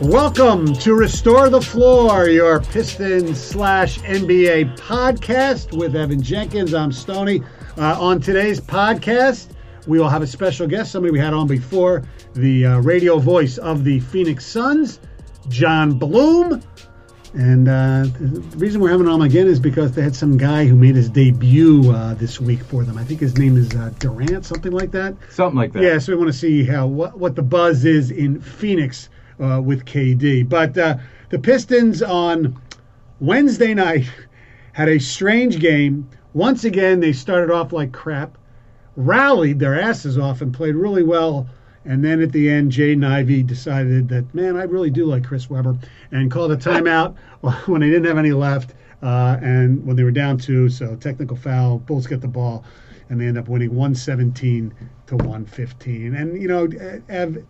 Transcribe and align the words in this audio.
Welcome 0.00 0.72
to 0.76 0.94
Restore 0.94 1.50
the 1.50 1.60
Floor, 1.60 2.26
your 2.30 2.60
Pistons 2.60 3.38
slash 3.38 3.98
NBA 3.98 4.78
podcast 4.78 5.76
with 5.76 5.94
Evan 5.94 6.22
Jenkins. 6.22 6.72
I'm 6.72 6.90
Stoney. 6.90 7.42
Uh, 7.76 8.00
on 8.00 8.18
today's 8.18 8.62
podcast, 8.62 9.48
we 9.86 9.98
will 9.98 10.08
have 10.08 10.22
a 10.22 10.26
special 10.26 10.66
guest, 10.66 10.90
somebody 10.90 11.12
we 11.12 11.18
had 11.18 11.34
on 11.34 11.46
before, 11.46 12.02
the 12.32 12.64
uh, 12.64 12.78
radio 12.78 13.18
voice 13.18 13.58
of 13.58 13.84
the 13.84 14.00
Phoenix 14.00 14.46
Suns, 14.46 15.00
Jon 15.50 15.98
Bloom. 15.98 16.62
And 17.34 17.68
uh, 17.68 18.04
the 18.18 18.40
reason 18.56 18.80
we're 18.80 18.90
having 18.90 19.06
him 19.06 19.20
again 19.20 19.48
is 19.48 19.60
because 19.60 19.92
they 19.92 20.00
had 20.00 20.16
some 20.16 20.38
guy 20.38 20.64
who 20.64 20.76
made 20.76 20.96
his 20.96 21.10
debut 21.10 21.92
uh, 21.92 22.14
this 22.14 22.40
week 22.40 22.62
for 22.64 22.84
them. 22.84 22.96
I 22.96 23.04
think 23.04 23.20
his 23.20 23.36
name 23.36 23.58
is 23.58 23.70
uh, 23.74 23.92
Durant, 23.98 24.46
something 24.46 24.72
like 24.72 24.92
that. 24.92 25.14
Something 25.28 25.58
like 25.58 25.74
that. 25.74 25.82
Yeah, 25.82 25.98
so 25.98 26.12
we 26.12 26.18
want 26.18 26.32
to 26.32 26.38
see 26.38 26.64
how 26.64 26.86
what, 26.86 27.18
what 27.18 27.36
the 27.36 27.42
buzz 27.42 27.84
is 27.84 28.10
in 28.10 28.40
Phoenix 28.40 29.10
uh, 29.40 29.60
with 29.60 29.84
KD. 29.84 30.48
But 30.48 30.76
uh, 30.76 30.98
the 31.30 31.38
Pistons 31.38 32.02
on 32.02 32.60
Wednesday 33.20 33.74
night 33.74 34.10
had 34.72 34.88
a 34.88 34.98
strange 34.98 35.58
game. 35.58 36.08
Once 36.32 36.64
again, 36.64 37.00
they 37.00 37.12
started 37.12 37.52
off 37.52 37.72
like 37.72 37.92
crap, 37.92 38.38
rallied 38.96 39.58
their 39.58 39.80
asses 39.80 40.18
off, 40.18 40.42
and 40.42 40.54
played 40.54 40.76
really 40.76 41.02
well. 41.02 41.48
And 41.84 42.04
then 42.04 42.20
at 42.20 42.32
the 42.32 42.50
end, 42.50 42.70
Jay 42.72 42.94
Ivey 42.94 43.42
decided 43.42 44.08
that, 44.10 44.34
man, 44.34 44.56
I 44.56 44.64
really 44.64 44.90
do 44.90 45.06
like 45.06 45.24
Chris 45.24 45.48
Webber, 45.48 45.76
and 46.12 46.30
called 46.30 46.52
a 46.52 46.56
timeout 46.56 47.16
when 47.66 47.80
they 47.80 47.88
didn't 47.88 48.04
have 48.04 48.18
any 48.18 48.32
left, 48.32 48.74
uh, 49.02 49.38
and 49.40 49.84
when 49.86 49.96
they 49.96 50.04
were 50.04 50.10
down 50.10 50.36
two. 50.36 50.68
So 50.68 50.94
technical 50.96 51.36
foul, 51.36 51.78
Bulls 51.78 52.06
get 52.06 52.20
the 52.20 52.28
ball, 52.28 52.64
and 53.08 53.20
they 53.20 53.26
end 53.26 53.38
up 53.38 53.48
winning 53.48 53.70
117 53.70 54.74
to 55.06 55.16
115. 55.16 56.14
And 56.14 56.40
you 56.40 56.48
know, 56.48 56.68
Ev, 57.08 57.44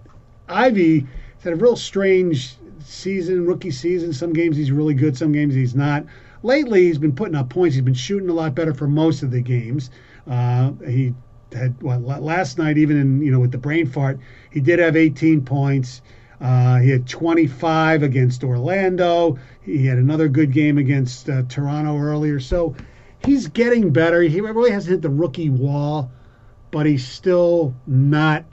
Ivey 0.48 1.06
had 1.44 1.52
a 1.52 1.56
real 1.56 1.76
strange 1.76 2.56
season, 2.84 3.46
rookie 3.46 3.70
season. 3.70 4.12
Some 4.12 4.32
games 4.32 4.56
he's 4.56 4.72
really 4.72 4.94
good, 4.94 5.16
some 5.16 5.32
games 5.32 5.54
he's 5.54 5.74
not. 5.74 6.04
Lately, 6.42 6.84
he's 6.84 6.98
been 6.98 7.14
putting 7.14 7.34
up 7.34 7.50
points. 7.50 7.74
He's 7.74 7.84
been 7.84 7.94
shooting 7.94 8.28
a 8.30 8.32
lot 8.32 8.54
better 8.54 8.74
for 8.74 8.86
most 8.86 9.22
of 9.22 9.30
the 9.30 9.40
games. 9.40 9.90
Uh, 10.28 10.72
he 10.86 11.14
had 11.52 11.80
well, 11.82 11.98
last 12.00 12.58
night, 12.58 12.78
even 12.78 12.98
in 12.98 13.22
you 13.22 13.30
know 13.30 13.40
with 13.40 13.52
the 13.52 13.58
brain 13.58 13.86
fart, 13.86 14.18
he 14.50 14.60
did 14.60 14.78
have 14.78 14.96
18 14.96 15.44
points. 15.44 16.02
Uh, 16.40 16.78
he 16.78 16.88
had 16.88 17.06
25 17.06 18.02
against 18.02 18.42
Orlando. 18.42 19.38
He 19.60 19.84
had 19.86 19.98
another 19.98 20.28
good 20.28 20.52
game 20.52 20.78
against 20.78 21.28
uh, 21.28 21.42
Toronto 21.48 21.98
earlier. 21.98 22.40
So 22.40 22.74
he's 23.24 23.46
getting 23.48 23.90
better. 23.90 24.22
He 24.22 24.40
really 24.40 24.70
hasn't 24.70 24.90
hit 24.90 25.02
the 25.02 25.10
rookie 25.10 25.50
wall, 25.50 26.10
but 26.70 26.86
he's 26.86 27.06
still 27.06 27.74
not 27.86 28.44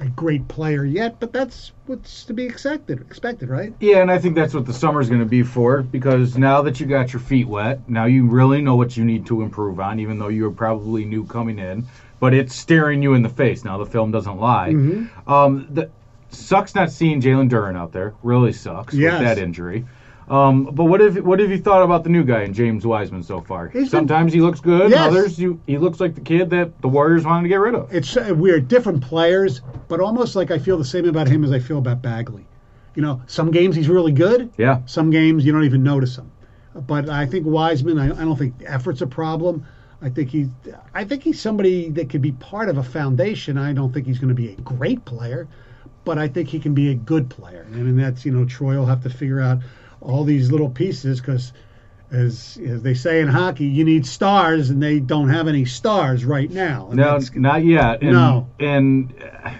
a 0.00 0.06
great 0.06 0.46
player 0.48 0.84
yet. 0.84 1.20
But 1.20 1.32
that's 1.32 1.72
what's 1.86 2.24
to 2.24 2.32
be 2.34 2.44
expected. 2.44 3.00
Expected, 3.00 3.48
right? 3.48 3.72
Yeah, 3.80 3.98
and 3.98 4.10
I 4.10 4.18
think 4.18 4.34
that's 4.34 4.54
what 4.54 4.66
the 4.66 4.72
summer's 4.72 5.08
going 5.08 5.20
to 5.20 5.26
be 5.26 5.42
for 5.42 5.82
because 5.82 6.36
now 6.36 6.62
that 6.62 6.80
you 6.80 6.86
got 6.86 7.12
your 7.12 7.20
feet 7.20 7.46
wet, 7.48 7.88
now 7.88 8.06
you 8.06 8.26
really 8.26 8.60
know 8.62 8.76
what 8.76 8.96
you 8.96 9.04
need 9.04 9.26
to 9.26 9.42
improve 9.42 9.80
on, 9.80 10.00
even 10.00 10.18
though 10.18 10.28
you 10.28 10.50
probably 10.52 11.04
new 11.04 11.24
coming 11.24 11.58
in. 11.58 11.86
But 12.20 12.34
it's 12.34 12.54
staring 12.54 13.02
you 13.02 13.14
in 13.14 13.22
the 13.22 13.28
face 13.28 13.64
now. 13.64 13.78
The 13.78 13.86
film 13.86 14.10
doesn't 14.12 14.38
lie. 14.38 14.70
Mm-hmm. 14.70 15.30
Um, 15.30 15.66
the, 15.70 15.90
sucks 16.30 16.74
not 16.74 16.90
seeing 16.90 17.20
Jalen 17.20 17.50
Duren 17.50 17.76
out 17.76 17.92
there. 17.92 18.14
Really 18.22 18.52
sucks 18.52 18.94
Yes. 18.94 19.12
with 19.18 19.28
that 19.28 19.38
injury. 19.38 19.84
Um, 20.28 20.64
but 20.72 20.84
what 20.84 21.00
have 21.00 21.16
what 21.24 21.40
have 21.40 21.50
you 21.50 21.58
thought 21.58 21.82
about 21.82 22.04
the 22.04 22.10
new 22.10 22.22
guy 22.24 22.42
in 22.42 22.52
James 22.52 22.86
Wiseman 22.86 23.22
so 23.22 23.40
far? 23.40 23.68
He's 23.68 23.82
been- 23.82 23.90
Sometimes 23.90 24.32
he 24.32 24.40
looks 24.40 24.60
good, 24.60 24.90
Yes. 24.90 25.00
others 25.00 25.38
you, 25.38 25.60
he 25.66 25.78
looks 25.78 26.00
like 26.00 26.14
the 26.14 26.20
kid 26.20 26.48
that 26.50 26.80
the 26.80 26.88
Warriors 26.88 27.24
wanted 27.24 27.42
to 27.42 27.48
get 27.48 27.56
rid 27.56 27.74
of. 27.74 27.92
It's 27.92 28.16
uh, 28.16 28.32
we're 28.36 28.60
different 28.60 29.02
players, 29.02 29.60
but 29.88 30.00
almost 30.00 30.36
like 30.36 30.50
I 30.50 30.58
feel 30.58 30.78
the 30.78 30.84
same 30.84 31.06
about 31.08 31.28
him 31.28 31.44
as 31.44 31.50
I 31.52 31.58
feel 31.58 31.78
about 31.78 32.02
Bagley. 32.02 32.46
You 32.94 33.02
know, 33.02 33.20
some 33.26 33.50
games 33.50 33.74
he's 33.74 33.88
really 33.88 34.12
good. 34.12 34.50
Yeah. 34.58 34.80
Some 34.86 35.10
games 35.10 35.44
you 35.44 35.52
don't 35.52 35.64
even 35.64 35.82
notice 35.82 36.16
him. 36.16 36.30
But 36.74 37.08
I 37.10 37.26
think 37.26 37.44
Wiseman, 37.46 37.98
I, 37.98 38.06
I 38.06 38.24
don't 38.24 38.36
think 38.38 38.54
effort's 38.66 39.02
a 39.02 39.06
problem. 39.06 39.66
I 40.00 40.08
think 40.08 40.30
he's, 40.30 40.48
I 40.94 41.04
think 41.04 41.22
he's 41.22 41.40
somebody 41.40 41.90
that 41.90 42.08
could 42.10 42.22
be 42.22 42.32
part 42.32 42.68
of 42.68 42.78
a 42.78 42.82
foundation. 42.82 43.56
I 43.58 43.72
don't 43.72 43.92
think 43.92 44.06
he's 44.06 44.18
going 44.18 44.28
to 44.30 44.34
be 44.34 44.50
a 44.50 44.56
great 44.56 45.04
player, 45.04 45.46
but 46.04 46.18
I 46.18 46.28
think 46.28 46.48
he 46.48 46.58
can 46.58 46.74
be 46.74 46.90
a 46.90 46.94
good 46.94 47.28
player. 47.30 47.66
And, 47.72 47.88
and 47.88 47.98
that's 47.98 48.24
you 48.24 48.32
know 48.32 48.44
Troy 48.44 48.76
will 48.76 48.86
have 48.86 49.02
to 49.04 49.10
figure 49.10 49.40
out 49.40 49.58
all 50.04 50.24
these 50.24 50.50
little 50.50 50.70
pieces 50.70 51.20
because. 51.20 51.52
As, 52.10 52.58
as 52.68 52.82
they 52.82 52.92
say 52.92 53.22
in 53.22 53.28
hockey, 53.28 53.64
you 53.64 53.86
need 53.86 54.04
stars, 54.04 54.68
and 54.68 54.82
they 54.82 55.00
don't 55.00 55.30
have 55.30 55.48
any 55.48 55.64
stars 55.64 56.26
right 56.26 56.50
now. 56.50 56.88
And 56.88 56.98
No, 56.98 57.18
not 57.36 57.64
yet. 57.64 58.02
And, 58.02 58.12
No. 58.12 58.50
And 58.60 59.14
uh, 59.42 59.50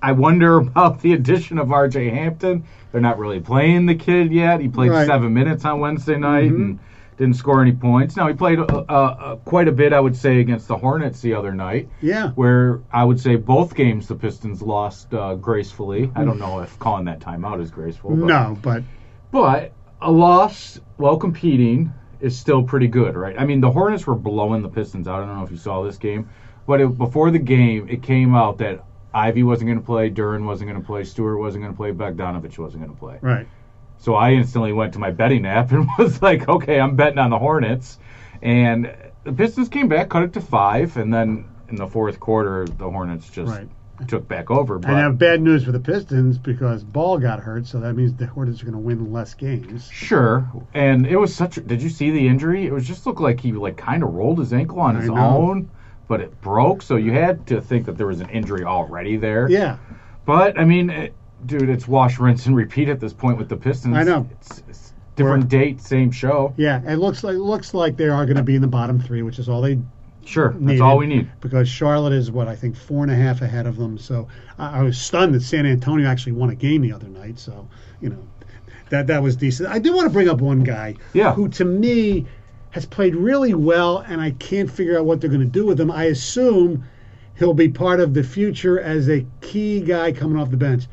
I 0.00 0.12
wonder 0.12 0.58
about 0.58 1.00
the 1.00 1.14
addition 1.14 1.58
of 1.58 1.72
R.J. 1.72 2.08
Hampton. 2.10 2.62
They're 2.92 3.00
not 3.00 3.18
really 3.18 3.40
playing 3.40 3.86
the 3.86 3.96
kid 3.96 4.30
yet. 4.30 4.60
He 4.60 4.68
played 4.68 4.90
Right. 4.92 4.98
Mm-hmm. 5.00 5.10
seven 5.10 5.34
minutes 5.34 5.64
on 5.64 5.80
Wednesday 5.80 6.16
night 6.16 6.52
and 6.52 6.78
didn't 7.18 7.34
score 7.34 7.60
any 7.62 7.72
points. 7.72 8.14
Now 8.14 8.28
he 8.28 8.34
played 8.34 8.60
uh, 8.60 8.62
uh, 8.62 9.36
quite 9.36 9.66
a 9.66 9.72
bit, 9.72 9.92
I 9.92 9.98
would 9.98 10.16
say, 10.16 10.38
against 10.38 10.68
the 10.68 10.76
Hornets 10.76 11.20
the 11.20 11.34
other 11.34 11.52
night. 11.52 11.88
Yeah. 12.00 12.30
Where 12.30 12.80
I 12.92 13.02
would 13.02 13.18
say 13.18 13.34
both 13.34 13.74
games 13.74 14.06
the 14.06 14.14
Pistons 14.14 14.62
lost 14.62 15.12
uh, 15.12 15.34
gracefully. 15.34 16.12
I 16.14 16.24
don't 16.24 16.38
know 16.38 16.60
if 16.60 16.78
calling 16.78 17.06
that 17.06 17.18
timeout 17.18 17.60
is 17.60 17.72
graceful. 17.72 18.10
But, 18.10 18.26
No, 18.26 18.56
but 18.62 18.84
but 19.36 19.70
a 20.00 20.10
loss 20.10 20.80
while 20.96 21.18
competing 21.18 21.92
is 22.20 22.34
still 22.34 22.62
pretty 22.62 22.86
good, 22.86 23.14
right? 23.16 23.38
I 23.38 23.44
mean, 23.44 23.60
the 23.60 23.70
Hornets 23.70 24.06
were 24.06 24.14
blowing 24.14 24.62
the 24.62 24.68
Pistons 24.70 25.06
out. 25.06 25.22
I 25.22 25.26
don't 25.26 25.36
know 25.36 25.44
if 25.44 25.50
you 25.50 25.58
saw 25.58 25.82
this 25.82 25.98
game, 25.98 26.30
but 26.66 26.80
it, 26.80 26.96
before 26.96 27.30
the 27.30 27.38
game, 27.38 27.86
it 27.86 28.02
came 28.02 28.34
out 28.34 28.56
that 28.58 28.82
Ivey 29.12 29.42
wasn't 29.42 29.68
going 29.68 29.78
to 29.78 29.84
play, 29.84 30.08
Duren 30.08 30.46
wasn't 30.46 30.70
going 30.70 30.80
to 30.80 30.86
play, 30.86 31.04
Stewart 31.04 31.38
wasn't 31.38 31.64
going 31.64 31.74
to 31.74 31.76
play, 31.76 31.92
Bogdanovich 31.92 32.56
wasn't 32.56 32.84
going 32.84 32.94
to 32.94 32.98
play. 32.98 33.18
right. 33.20 33.46
So 33.98 34.14
I 34.14 34.32
instantly 34.32 34.72
went 34.72 34.94
to 34.94 34.98
my 34.98 35.10
betting 35.10 35.44
app 35.44 35.70
and 35.72 35.86
was 35.98 36.22
like, 36.22 36.48
okay, 36.48 36.80
I'm 36.80 36.96
betting 36.96 37.18
on 37.18 37.28
the 37.28 37.38
Hornets. 37.38 37.98
And 38.40 38.90
the 39.24 39.32
Pistons 39.32 39.68
came 39.68 39.86
back, 39.88 40.08
cut 40.08 40.22
it 40.22 40.32
to 40.32 40.40
five, 40.40 40.96
and 40.96 41.12
then 41.12 41.44
in 41.68 41.76
the 41.76 41.86
fourth 41.86 42.18
quarter, 42.20 42.66
the 42.66 42.88
Hornets 42.88 43.28
just 43.28 43.52
Right. 43.52 43.68
Took 44.08 44.28
back 44.28 44.50
over. 44.50 44.78
But 44.78 44.92
I 44.92 44.98
have 45.00 45.18
bad 45.18 45.40
news 45.40 45.64
for 45.64 45.72
the 45.72 45.80
Pistons 45.80 46.38
because 46.38 46.84
Ball 46.84 47.18
got 47.18 47.40
hurt, 47.40 47.66
so 47.66 47.80
that 47.80 47.94
means 47.94 48.14
the 48.14 48.26
Hornets 48.26 48.60
are 48.62 48.64
going 48.64 48.74
to 48.74 48.78
win 48.80 49.12
less 49.12 49.34
games. 49.34 49.88
Sure, 49.90 50.46
and 50.74 51.06
it 51.06 51.16
was 51.16 51.34
such. 51.34 51.56
A, 51.56 51.60
did 51.60 51.82
you 51.82 51.88
see 51.88 52.10
the 52.10 52.26
injury? 52.28 52.66
It 52.66 52.72
was 52.72 52.86
just 52.86 53.06
looked 53.06 53.20
like 53.20 53.40
he 53.40 53.52
like 53.52 53.76
kind 53.76 54.02
of 54.02 54.14
rolled 54.14 54.38
his 54.38 54.52
ankle 54.52 54.80
on 54.80 54.96
I 54.96 55.00
his 55.00 55.08
know. 55.10 55.16
own, 55.16 55.70
but 56.08 56.20
it 56.20 56.40
broke. 56.40 56.82
So 56.82 56.96
you 56.96 57.12
had 57.12 57.46
to 57.48 57.60
think 57.60 57.86
that 57.86 57.96
there 57.96 58.06
was 58.06 58.20
an 58.20 58.28
injury 58.30 58.64
already 58.64 59.16
there. 59.16 59.48
Yeah, 59.50 59.78
But 60.24 60.58
I 60.58 60.64
mean, 60.64 60.90
it, 60.90 61.14
dude, 61.46 61.68
it's 61.68 61.88
wash, 61.88 62.18
rinse, 62.18 62.46
and 62.46 62.54
repeat 62.56 62.88
at 62.88 63.00
this 63.00 63.12
point 63.12 63.38
with 63.38 63.48
the 63.48 63.56
Pistons. 63.56 63.96
I 63.96 64.02
know. 64.02 64.28
It's, 64.32 64.62
it's 64.68 64.92
different 65.16 65.48
date, 65.48 65.80
same 65.80 66.10
show. 66.10 66.52
yeah. 66.58 66.82
It 66.86 66.96
looks 66.96 67.24
like 67.24 67.34
it 67.36 67.40
looks 67.40 67.72
like 67.72 67.96
they 67.96 68.08
are 68.08 68.26
going 68.26 68.36
to 68.36 68.42
be 68.42 68.54
in 68.54 68.60
the 68.60 68.68
bottom 68.68 69.00
three, 69.00 69.22
which 69.22 69.38
is 69.38 69.48
all 69.48 69.62
they 69.62 69.78
Sure, 70.26 70.50
that's 70.52 70.60
needed. 70.62 70.80
all 70.82 70.98
we 70.98 71.06
need. 71.06 71.30
Because 71.40 71.68
Charlotte 71.68 72.12
is 72.12 72.30
what 72.30 72.48
I 72.48 72.56
think 72.56 72.76
four 72.76 73.02
and 73.02 73.12
a 73.12 73.16
half 73.16 73.42
ahead 73.42 73.66
of 73.66 73.76
them. 73.76 73.96
So 73.96 74.28
I, 74.58 74.80
I 74.80 74.82
was 74.82 74.98
stunned 75.00 75.34
that 75.34 75.42
San 75.42 75.64
Antonio 75.66 76.06
actually 76.08 76.32
won 76.32 76.50
a 76.50 76.54
game 76.54 76.82
the 76.82 76.92
other 76.92 77.08
night. 77.08 77.38
So 77.38 77.68
you 78.00 78.10
know 78.10 78.18
that 78.90 79.06
that 79.06 79.22
was 79.22 79.36
decent. 79.36 79.68
I 79.68 79.78
do 79.78 79.94
want 79.94 80.06
to 80.06 80.12
bring 80.12 80.28
up 80.28 80.40
one 80.40 80.62
guy 80.64 80.94
Yeah. 81.12 81.32
who 81.34 81.48
to 81.50 81.64
me 81.64 82.26
has 82.70 82.84
played 82.84 83.14
really 83.16 83.54
well, 83.54 83.98
and 83.98 84.20
I 84.20 84.32
can't 84.32 84.70
figure 84.70 84.98
out 84.98 85.06
what 85.06 85.20
they're 85.20 85.30
going 85.30 85.40
to 85.40 85.46
do 85.46 85.64
with 85.64 85.80
him. 85.80 85.90
I 85.90 86.04
assume 86.04 86.84
he'll 87.38 87.54
be 87.54 87.68
part 87.68 88.00
of 88.00 88.12
the 88.12 88.22
future 88.22 88.78
as 88.80 89.08
a 89.08 89.24
key 89.40 89.80
guy 89.80 90.12
coming 90.12 90.36
off 90.38 90.50
the 90.50 90.56
bench. 90.58 90.84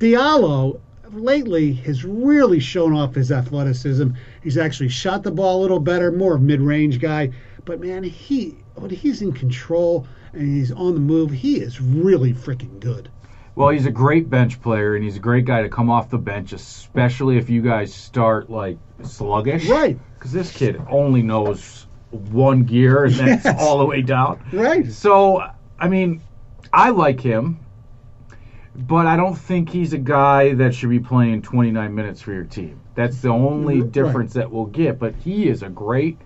Diallo 0.00 0.80
lately 1.12 1.72
has 1.72 2.04
really 2.04 2.60
shown 2.60 2.94
off 2.94 3.14
his 3.14 3.32
athleticism. 3.32 4.08
He's 4.42 4.56
actually 4.58 4.88
shot 4.90 5.22
the 5.22 5.30
ball 5.30 5.60
a 5.60 5.62
little 5.62 5.80
better, 5.80 6.12
more 6.12 6.34
of 6.36 6.42
mid-range 6.42 7.00
guy. 7.00 7.30
But 7.68 7.80
man, 7.80 8.02
he 8.02 8.56
when 8.76 8.88
he's 8.88 9.20
in 9.20 9.30
control 9.30 10.06
and 10.32 10.40
he's 10.40 10.72
on 10.72 10.94
the 10.94 11.00
move, 11.00 11.30
he 11.30 11.56
is 11.56 11.82
really 11.82 12.32
freaking 12.32 12.80
good. 12.80 13.10
Well, 13.56 13.68
he's 13.68 13.84
a 13.84 13.90
great 13.90 14.30
bench 14.30 14.62
player, 14.62 14.94
and 14.94 15.04
he's 15.04 15.18
a 15.18 15.20
great 15.20 15.44
guy 15.44 15.60
to 15.60 15.68
come 15.68 15.90
off 15.90 16.08
the 16.08 16.16
bench, 16.16 16.54
especially 16.54 17.36
if 17.36 17.50
you 17.50 17.60
guys 17.60 17.92
start 17.92 18.48
like 18.48 18.78
sluggish. 19.02 19.68
Right. 19.68 19.98
Because 20.14 20.32
this 20.32 20.50
kid 20.50 20.80
only 20.88 21.20
knows 21.20 21.88
one 22.10 22.62
gear, 22.62 23.04
and 23.04 23.12
that's 23.12 23.44
Yes. 23.44 23.60
all 23.60 23.76
the 23.76 23.84
way 23.84 24.00
down. 24.00 24.40
Right. 24.50 24.90
So, 24.90 25.42
I 25.78 25.88
mean, 25.88 26.22
I 26.72 26.88
like 26.88 27.20
him, 27.20 27.58
but 28.74 29.06
I 29.06 29.16
don't 29.16 29.36
think 29.36 29.68
he's 29.68 29.92
a 29.92 29.98
guy 29.98 30.54
that 30.54 30.74
should 30.74 30.88
be 30.88 31.00
playing 31.00 31.42
29 31.42 31.94
minutes 31.94 32.22
for 32.22 32.32
your 32.32 32.44
team. 32.44 32.80
That's 32.94 33.20
the 33.20 33.28
only 33.28 33.82
Right. 33.82 33.92
difference 33.92 34.32
that 34.32 34.50
we'll 34.50 34.64
get. 34.66 34.98
But 34.98 35.16
he 35.16 35.48
is 35.48 35.62
a 35.62 35.68
great 35.68 36.18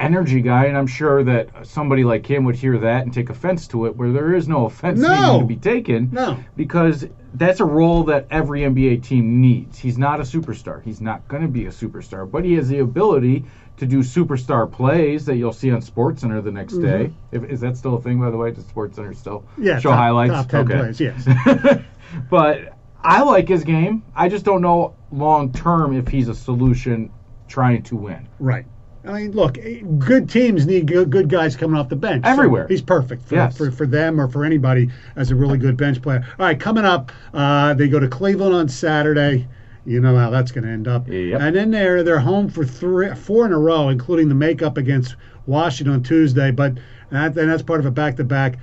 energy 0.00 0.40
guy, 0.40 0.66
and 0.66 0.76
I'm 0.76 0.86
sure 0.86 1.24
that 1.24 1.66
somebody 1.66 2.04
like 2.04 2.26
him 2.26 2.44
would 2.44 2.56
hear 2.56 2.78
that 2.78 3.02
and 3.02 3.12
take 3.12 3.30
offense 3.30 3.66
to 3.68 3.86
it, 3.86 3.96
where 3.96 4.12
there 4.12 4.34
is 4.34 4.48
no 4.48 4.66
offense 4.66 5.00
No. 5.00 5.40
to 5.40 5.46
be 5.46 5.56
taken. 5.56 6.10
No. 6.12 6.38
Because 6.56 7.06
that's 7.34 7.60
a 7.60 7.64
role 7.64 8.04
that 8.04 8.26
every 8.30 8.60
NBA 8.62 9.02
team 9.02 9.40
needs. 9.40 9.78
He's 9.78 9.98
not 9.98 10.20
a 10.20 10.22
superstar. 10.22 10.82
He's 10.82 11.00
not 11.00 11.26
going 11.28 11.42
to 11.42 11.48
be 11.48 11.66
a 11.66 11.70
superstar, 11.70 12.30
but 12.30 12.44
he 12.44 12.54
has 12.54 12.68
the 12.68 12.78
ability 12.78 13.44
to 13.78 13.84
do 13.86 13.98
superstar 14.00 14.70
plays 14.70 15.26
that 15.26 15.36
you'll 15.36 15.52
see 15.52 15.70
on 15.70 15.82
SportsCenter 15.82 16.42
the 16.42 16.50
next 16.52 16.78
day. 16.78 17.12
If, 17.30 17.44
is 17.44 17.60
that 17.60 17.76
still 17.76 17.94
a 17.96 18.00
thing, 18.00 18.18
by 18.18 18.30
the 18.30 18.36
way? 18.38 18.50
Does 18.50 18.64
SportsCenter 18.64 19.14
still 19.14 19.40
Mm-hmm. 19.40 19.62
Yeah. 19.64 19.78
show 19.80 19.90
top, 19.90 19.98
highlights? 19.98 20.32
Top 20.32 20.48
ten 20.48 20.60
okay. 20.72 20.78
plays. 20.78 21.00
Yes. 21.00 21.80
but 22.30 22.72
I 23.02 23.22
like 23.22 23.48
his 23.48 23.64
game. 23.64 24.02
I 24.14 24.28
just 24.28 24.44
don't 24.44 24.62
know 24.62 24.94
long 25.12 25.52
term 25.52 25.96
if 25.96 26.08
he's 26.08 26.28
a 26.28 26.34
solution 26.34 27.10
trying 27.48 27.82
to 27.84 27.96
win. 27.96 28.28
Right. 28.38 28.66
I 29.06 29.12
mean, 29.22 29.32
look, 29.32 29.58
eh, 29.58 29.80
good 29.98 30.28
teams 30.28 30.66
need 30.66 30.86
good, 30.86 31.28
guys 31.28 31.56
coming 31.56 31.78
off 31.78 31.88
the 31.88 31.96
bench. 31.96 32.24
So 32.24 32.30
Everywhere. 32.30 32.66
he's 32.68 32.82
perfect 32.82 33.26
for, 33.28 33.34
Yes. 33.36 33.56
for, 33.56 33.70
for 33.70 33.86
them 33.86 34.20
or 34.20 34.28
for 34.28 34.44
anybody 34.44 34.90
as 35.16 35.30
a 35.30 35.34
really 35.34 35.58
good 35.58 35.76
bench 35.76 36.02
player. 36.02 36.24
All 36.38 36.46
right, 36.46 36.58
coming 36.58 36.84
up, 36.84 37.12
uh, 37.34 37.74
they 37.74 37.88
go 37.88 38.00
to 38.00 38.08
Cleveland 38.08 38.54
on 38.54 38.68
Saturday. 38.68 39.46
You 39.84 40.00
know 40.00 40.16
how 40.16 40.30
that's 40.30 40.50
going 40.50 40.64
to 40.64 40.70
end 40.70 40.88
up. 40.88 41.06
Yep. 41.08 41.40
And 41.40 41.54
then 41.54 41.70
they're 41.70 42.02
they're 42.02 42.18
home 42.18 42.48
for 42.48 42.64
three, 42.64 43.14
four 43.14 43.46
in 43.46 43.52
a 43.52 43.58
row, 43.58 43.88
including 43.88 44.28
the 44.28 44.34
makeup 44.34 44.76
against 44.78 45.14
Washington 45.46 45.94
on 45.94 46.02
Tuesday. 46.02 46.50
But 46.50 46.74
that, 47.10 47.36
and 47.38 47.48
that's 47.48 47.62
part 47.62 47.78
of 47.78 47.86
a 47.86 47.90
back 47.92 48.16
to 48.16 48.24
back. 48.24 48.58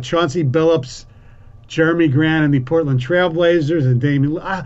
Chauncey 0.00 0.44
Billups, 0.44 1.06
Jerami 1.68 2.10
Grant, 2.12 2.44
and 2.44 2.54
the 2.54 2.60
Portland 2.60 3.00
Trailblazers, 3.00 3.84
and 3.84 4.00
Damian. 4.00 4.38
I, 4.38 4.64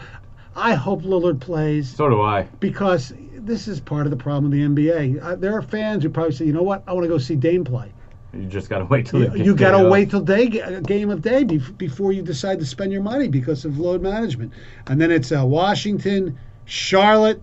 I 0.54 0.74
hope 0.74 1.02
Lillard 1.02 1.40
plays 1.40 1.88
So 1.96 2.08
do 2.10 2.20
I. 2.20 2.48
because 2.60 3.14
this 3.46 3.68
is 3.68 3.80
part 3.80 4.06
of 4.06 4.10
the 4.10 4.16
problem 4.16 4.50
with 4.50 4.52
the 4.52 4.64
NBA. 4.64 5.22
Uh, 5.22 5.36
there 5.36 5.56
are 5.56 5.62
fans 5.62 6.02
who 6.02 6.10
probably 6.10 6.34
say, 6.34 6.44
you 6.44 6.52
know 6.52 6.62
what, 6.62 6.82
I 6.86 6.92
want 6.92 7.04
to 7.04 7.08
go 7.08 7.18
see 7.18 7.36
Dame 7.36 7.64
play. 7.64 7.92
You 8.32 8.46
just 8.46 8.68
got 8.68 8.80
to 8.80 8.84
wait 8.86 9.06
till 9.06 9.22
You, 9.36 9.44
you 9.44 9.54
got 9.54 9.78
to 9.80 9.88
wait 9.88 10.10
till 10.10 10.20
day 10.20 10.60
uh, 10.60 10.80
game 10.80 11.10
of 11.10 11.22
day 11.22 11.44
bef- 11.44 11.78
before 11.78 12.12
you 12.12 12.22
decide 12.22 12.58
to 12.58 12.66
spend 12.66 12.92
your 12.92 13.02
money 13.02 13.28
because 13.28 13.64
of 13.64 13.78
load 13.78 14.02
management. 14.02 14.52
And 14.88 15.00
then 15.00 15.12
it's 15.12 15.30
uh, 15.30 15.44
Washington, 15.46 16.38
Charlotte, 16.64 17.40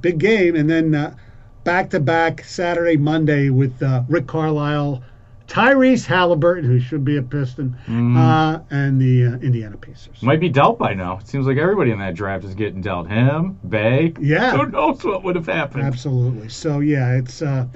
big 0.00 0.18
game, 0.18 0.56
and 0.56 0.70
then 0.70 1.14
back 1.64 1.90
to 1.90 2.00
back 2.00 2.42
Saturday, 2.44 2.96
Monday 2.96 3.50
with 3.50 3.82
uh, 3.82 4.02
Rick 4.08 4.26
Carlisle, 4.26 5.02
Tyrese 5.50 6.06
Haliburton, 6.06 6.64
who 6.64 6.78
should 6.78 7.04
be 7.04 7.16
a 7.16 7.22
Piston, 7.22 7.74
uh, 8.16 8.62
and 8.70 9.00
the 9.00 9.26
uh, 9.26 9.38
Indiana 9.38 9.76
Pacers. 9.76 10.22
Might 10.22 10.38
be 10.38 10.48
dealt 10.48 10.78
by 10.78 10.94
now. 10.94 11.18
It 11.18 11.26
seems 11.26 11.44
like 11.44 11.58
everybody 11.58 11.90
in 11.90 11.98
that 11.98 12.14
draft 12.14 12.44
is 12.44 12.54
getting 12.54 12.80
dealt. 12.80 13.08
Him, 13.08 13.58
Bey. 13.68 14.14
Yeah. 14.20 14.56
Who 14.56 14.66
knows 14.66 15.02
what 15.02 15.24
would 15.24 15.34
have 15.34 15.46
happened? 15.46 15.82
Absolutely. 15.82 16.48
So 16.48 16.78
yeah, 16.78 17.16
it's 17.16 17.42
uh, 17.42 17.66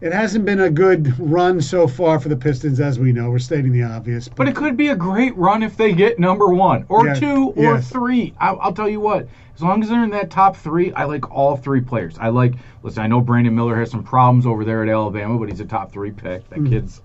it 0.00 0.12
hasn't 0.12 0.44
been 0.44 0.60
a 0.60 0.70
good 0.70 1.18
run 1.18 1.60
so 1.60 1.86
far 1.86 2.18
for 2.18 2.28
the 2.28 2.36
Pistons, 2.36 2.80
as 2.80 2.98
we 2.98 3.12
know. 3.12 3.30
We're 3.30 3.38
stating 3.38 3.72
the 3.72 3.82
obvious, 3.82 4.28
But 4.28 4.48
it 4.48 4.56
could 4.56 4.76
be 4.76 4.88
a 4.88 4.96
great 4.96 5.36
run 5.36 5.62
if 5.62 5.76
they 5.76 5.92
get 5.92 6.18
number 6.18 6.48
one 6.48 6.86
or 6.88 7.06
Yeah, 7.06 7.14
two 7.14 7.52
or 7.56 7.74
yes. 7.74 7.90
three. 7.90 8.34
I, 8.40 8.50
I'll 8.52 8.72
tell 8.72 8.88
you 8.88 9.00
what. 9.00 9.28
As 9.54 9.62
long 9.62 9.82
as 9.82 9.90
they're 9.90 10.02
in 10.02 10.10
that 10.10 10.30
top 10.30 10.56
three, 10.56 10.90
I 10.94 11.04
like 11.04 11.30
all 11.30 11.54
three 11.54 11.82
players. 11.82 12.16
I 12.18 12.28
like. 12.30 12.54
Listen, 12.82 13.02
I 13.02 13.08
know 13.08 13.20
Brandon 13.20 13.54
Miller 13.54 13.76
has 13.76 13.90
some 13.90 14.02
problems 14.02 14.46
over 14.46 14.64
there 14.64 14.82
at 14.82 14.88
Alabama, 14.88 15.38
but 15.38 15.50
he's 15.50 15.60
a 15.60 15.66
top 15.66 15.92
three 15.92 16.12
pick. 16.12 16.48
That 16.48 16.60
mm-hmm. 16.60 16.70
kid's 16.70 17.02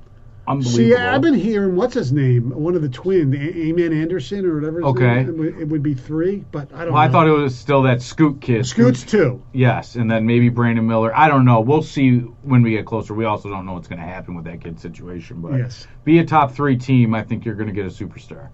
unbelievable. 0.47 0.95
See, 0.95 0.95
I've 0.95 1.21
been 1.21 1.33
hearing 1.33 1.75
what's 1.75 1.94
his 1.94 2.12
name, 2.12 2.50
one 2.51 2.75
of 2.75 2.81
the 2.81 2.89
twins, 2.89 3.33
A- 3.36 3.57
Amen 3.68 3.94
Anderson 3.94 4.45
or 4.45 4.56
whatever. 4.56 4.77
His 4.80 4.86
Okay. 4.88 5.15
name. 5.24 5.30
It, 5.30 5.38
would, 5.38 5.57
it 5.62 5.68
would 5.68 5.83
be 5.83 5.94
three, 5.94 6.44
but 6.51 6.71
I 6.74 6.86
don't. 6.86 6.94
Well, 6.94 7.01
I 7.01 7.09
thought 7.09 7.27
it 7.27 7.31
was 7.31 7.57
still 7.57 7.81
that 7.83 8.01
Scoot 8.01 8.42
kid. 8.42 8.65
Scoots 8.65 9.03
two. 9.03 9.42
Yes, 9.53 9.95
and 9.95 10.09
then 10.09 10.25
maybe 10.25 10.50
Brandon 10.50 10.86
Miller. 10.86 11.15
I 11.15 11.27
don't 11.27 11.45
know. 11.45 11.62
We'll 11.62 11.81
see 11.83 12.18
when 12.44 12.62
we 12.62 12.71
get 12.71 12.86
closer. 12.86 13.13
We 13.13 13.25
also 13.25 13.50
don't 13.50 13.65
know 13.65 13.74
what's 13.74 13.88
going 13.88 14.00
to 14.01 14.07
happen 14.07 14.36
with 14.36 14.45
that 14.45 14.62
kid 14.62 14.80
situation. 14.80 15.42
But 15.42 15.53
Yes. 15.57 15.88
be 16.03 16.19
a 16.19 16.25
top 16.25 16.51
three 16.53 16.77
team. 16.77 17.13
I 17.15 17.24
think 17.24 17.45
you're 17.45 17.56
going 17.56 17.68
to 17.68 17.74
get 17.74 17.86
a 17.86 17.89
superstar. 17.89 18.50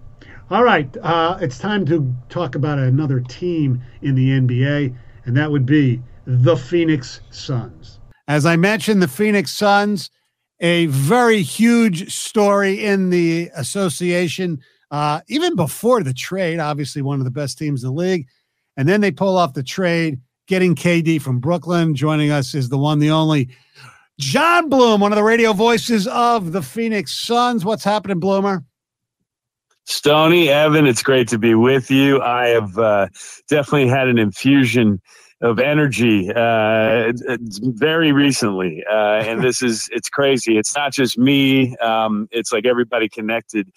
All 0.49 0.63
right, 0.65 0.95
uh, 1.01 1.37
it's 1.39 1.57
time 1.57 1.85
to 1.85 2.13
talk 2.27 2.55
about 2.55 2.77
another 2.77 3.21
team 3.21 3.81
in 4.01 4.15
the 4.15 4.31
NBA, 4.31 4.93
and 5.25 5.37
that 5.37 5.49
would 5.49 5.65
be 5.65 6.01
the 6.25 6.57
Phoenix 6.57 7.21
Suns. 7.29 7.99
As 8.27 8.45
I 8.45 8.57
mentioned, 8.57 9.01
the 9.01 9.07
Phoenix 9.07 9.51
Suns, 9.51 10.09
a 10.61 10.85
very 10.85 11.41
huge 11.41 12.13
story 12.13 12.85
in 12.85 13.09
the 13.09 13.49
association, 13.55 14.61
uh, 14.91 15.21
even 15.27 15.55
before 15.55 16.03
the 16.03 16.13
trade, 16.13 16.59
obviously 16.59 17.01
one 17.01 17.19
of 17.19 17.25
the 17.25 17.31
best 17.31 17.57
teams 17.57 17.83
in 17.83 17.89
the 17.89 17.95
league. 17.95 18.27
And 18.77 18.87
then 18.87 19.01
they 19.01 19.11
pull 19.11 19.37
off 19.37 19.53
the 19.53 19.63
trade, 19.63 20.21
getting 20.47 20.75
KD 20.75 21.21
from 21.21 21.39
Brooklyn. 21.39 21.95
Joining 21.95 22.31
us 22.31 22.53
is 22.53 22.69
the 22.69 22.77
one, 22.77 22.99
the 22.99 23.11
only. 23.11 23.49
Jon 24.19 24.69
Bloom, 24.69 25.01
one 25.01 25.11
of 25.11 25.15
the 25.15 25.23
radio 25.23 25.51
voices 25.51 26.07
of 26.07 26.51
the 26.51 26.61
Phoenix 26.61 27.19
Suns. 27.19 27.65
What's 27.65 27.83
happening, 27.83 28.19
Bloomer? 28.19 28.63
Stoney, 29.85 30.49
Evan, 30.49 30.85
it's 30.85 31.01
great 31.01 31.27
to 31.29 31.39
be 31.39 31.55
with 31.55 31.89
you. 31.89 32.21
I 32.21 32.49
have 32.49 32.77
uh, 32.77 33.07
definitely 33.49 33.87
had 33.87 34.07
an 34.07 34.19
infusion 34.19 35.01
of 35.41 35.59
energy 35.59 36.31
uh, 36.33 37.11
very 37.61 38.11
recently, 38.11 38.83
uh, 38.89 39.23
and 39.25 39.43
this 39.43 39.61
is 39.61 39.89
it's 39.91 40.09
crazy. 40.09 40.57
It's 40.57 40.75
not 40.75 40.93
just 40.93 41.17
me; 41.17 41.75
um, 41.77 42.27
it's 42.31 42.51
like 42.51 42.65
everybody 42.65 43.09
connected 43.09 43.71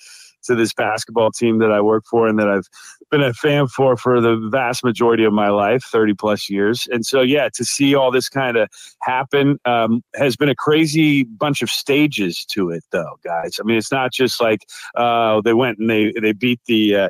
to 0.44 0.54
this 0.54 0.72
basketball 0.72 1.30
team 1.30 1.58
that 1.58 1.72
I 1.72 1.80
work 1.80 2.04
for 2.08 2.28
and 2.28 2.38
that 2.38 2.48
I've 2.48 2.68
been 3.10 3.22
a 3.22 3.32
fan 3.32 3.66
for 3.66 3.96
for 3.96 4.20
the 4.20 4.36
vast 4.50 4.84
majority 4.84 5.24
of 5.24 5.32
my 5.32 5.48
life, 5.48 5.84
thirty 5.84 6.14
plus 6.14 6.50
years. 6.50 6.86
And 6.90 7.04
so, 7.04 7.22
yeah, 7.22 7.48
to 7.54 7.64
see 7.64 7.94
all 7.94 8.10
this 8.10 8.28
kind 8.28 8.56
of 8.56 8.68
happen 9.02 9.58
um, 9.64 10.02
has 10.14 10.36
been 10.36 10.48
a 10.48 10.54
crazy 10.54 11.24
bunch 11.24 11.62
of 11.62 11.70
stages 11.70 12.44
to 12.46 12.70
it, 12.70 12.84
though, 12.90 13.18
guys. 13.24 13.58
I 13.60 13.64
mean, 13.64 13.78
it's 13.78 13.92
not 13.92 14.12
just 14.12 14.40
like 14.40 14.66
uh, 14.94 15.40
they 15.40 15.54
went 15.54 15.78
and 15.78 15.90
they 15.90 16.12
they 16.20 16.32
beat 16.32 16.60
the. 16.66 16.96
Uh, 16.96 17.08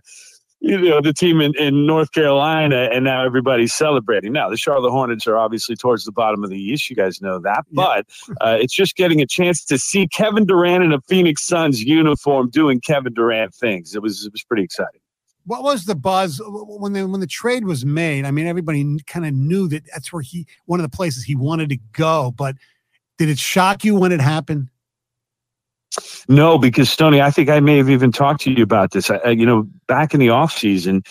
you 0.67 0.89
know 0.91 1.01
the 1.01 1.13
team 1.13 1.41
in, 1.41 1.55
in 1.57 1.87
North 1.87 2.13
Carolina, 2.13 2.89
and 2.93 3.05
now 3.05 3.25
everybody's 3.25 3.75
celebrating. 3.75 4.33
Now 4.33 4.49
the 4.49 4.57
Charlotte 4.57 4.91
Hornets 4.91 5.27
are 5.27 5.37
obviously 5.37 5.77
towards 5.77 6.05
the 6.05 6.13
bottom 6.13 6.43
of 6.43 6.51
the 6.51 6.57
East. 6.59 6.89
You 6.89 6.97
guys 6.97 7.21
know 7.21 7.39
that, 7.41 7.65
but 7.73 8.07
uh, 8.41 8.57
it's 8.61 8.75
just 8.75 8.97
getting 8.97 9.21
a 9.21 9.27
chance 9.27 9.65
to 9.67 9.79
see 9.79 10.09
Kevin 10.09 10.47
Durant 10.47 10.83
in 10.83 10.93
a 10.93 11.01
Phoenix 11.03 11.45
Suns 11.45 11.83
uniform 11.83 12.51
doing 12.51 12.81
Kevin 12.81 13.13
Durant 13.13 13.55
things. 13.55 13.95
It 13.95 14.03
was 14.03 14.25
it 14.27 14.33
was 14.33 14.43
pretty 14.43 14.63
exciting. 14.65 15.01
what 15.47 15.63
was 15.63 15.85
the 15.85 15.95
buzz 15.95 16.41
when 16.45 16.93
the 16.95 17.07
when 17.07 17.21
the 17.21 17.27
trade 17.27 17.65
was 17.67 17.85
made? 17.85 18.25
I 18.25 18.31
mean, 18.31 18.47
everybody 18.47 18.99
kind 19.07 19.27
of 19.27 19.35
knew 19.35 19.69
that 19.69 19.83
that's 19.93 20.13
where 20.13 20.23
he 20.23 20.47
one 20.65 20.81
of 20.81 20.91
the 20.91 20.97
places 20.97 21.25
he 21.25 21.37
wanted 21.37 21.69
to 21.69 21.79
go. 21.93 22.33
But 22.37 22.57
did 23.19 23.29
it 23.29 23.39
shock 23.39 23.85
you 23.85 23.95
when 23.97 24.13
it 24.13 24.21
happened? 24.21 24.69
No, 26.29 26.59
because 26.59 26.91
Stoney, 26.91 27.21
I 27.21 27.31
think 27.31 27.49
I 27.49 27.61
may 27.61 27.77
have 27.77 27.89
even 27.89 28.11
talked 28.11 28.41
to 28.43 28.51
you 28.51 28.65
about 28.65 28.91
this. 28.91 29.11
I- 29.11 29.31
you 29.31 29.47
know, 29.47 29.69
back 29.87 30.15
in 30.15 30.21
the 30.21 30.31
off 30.31 30.53
season, 30.53 31.03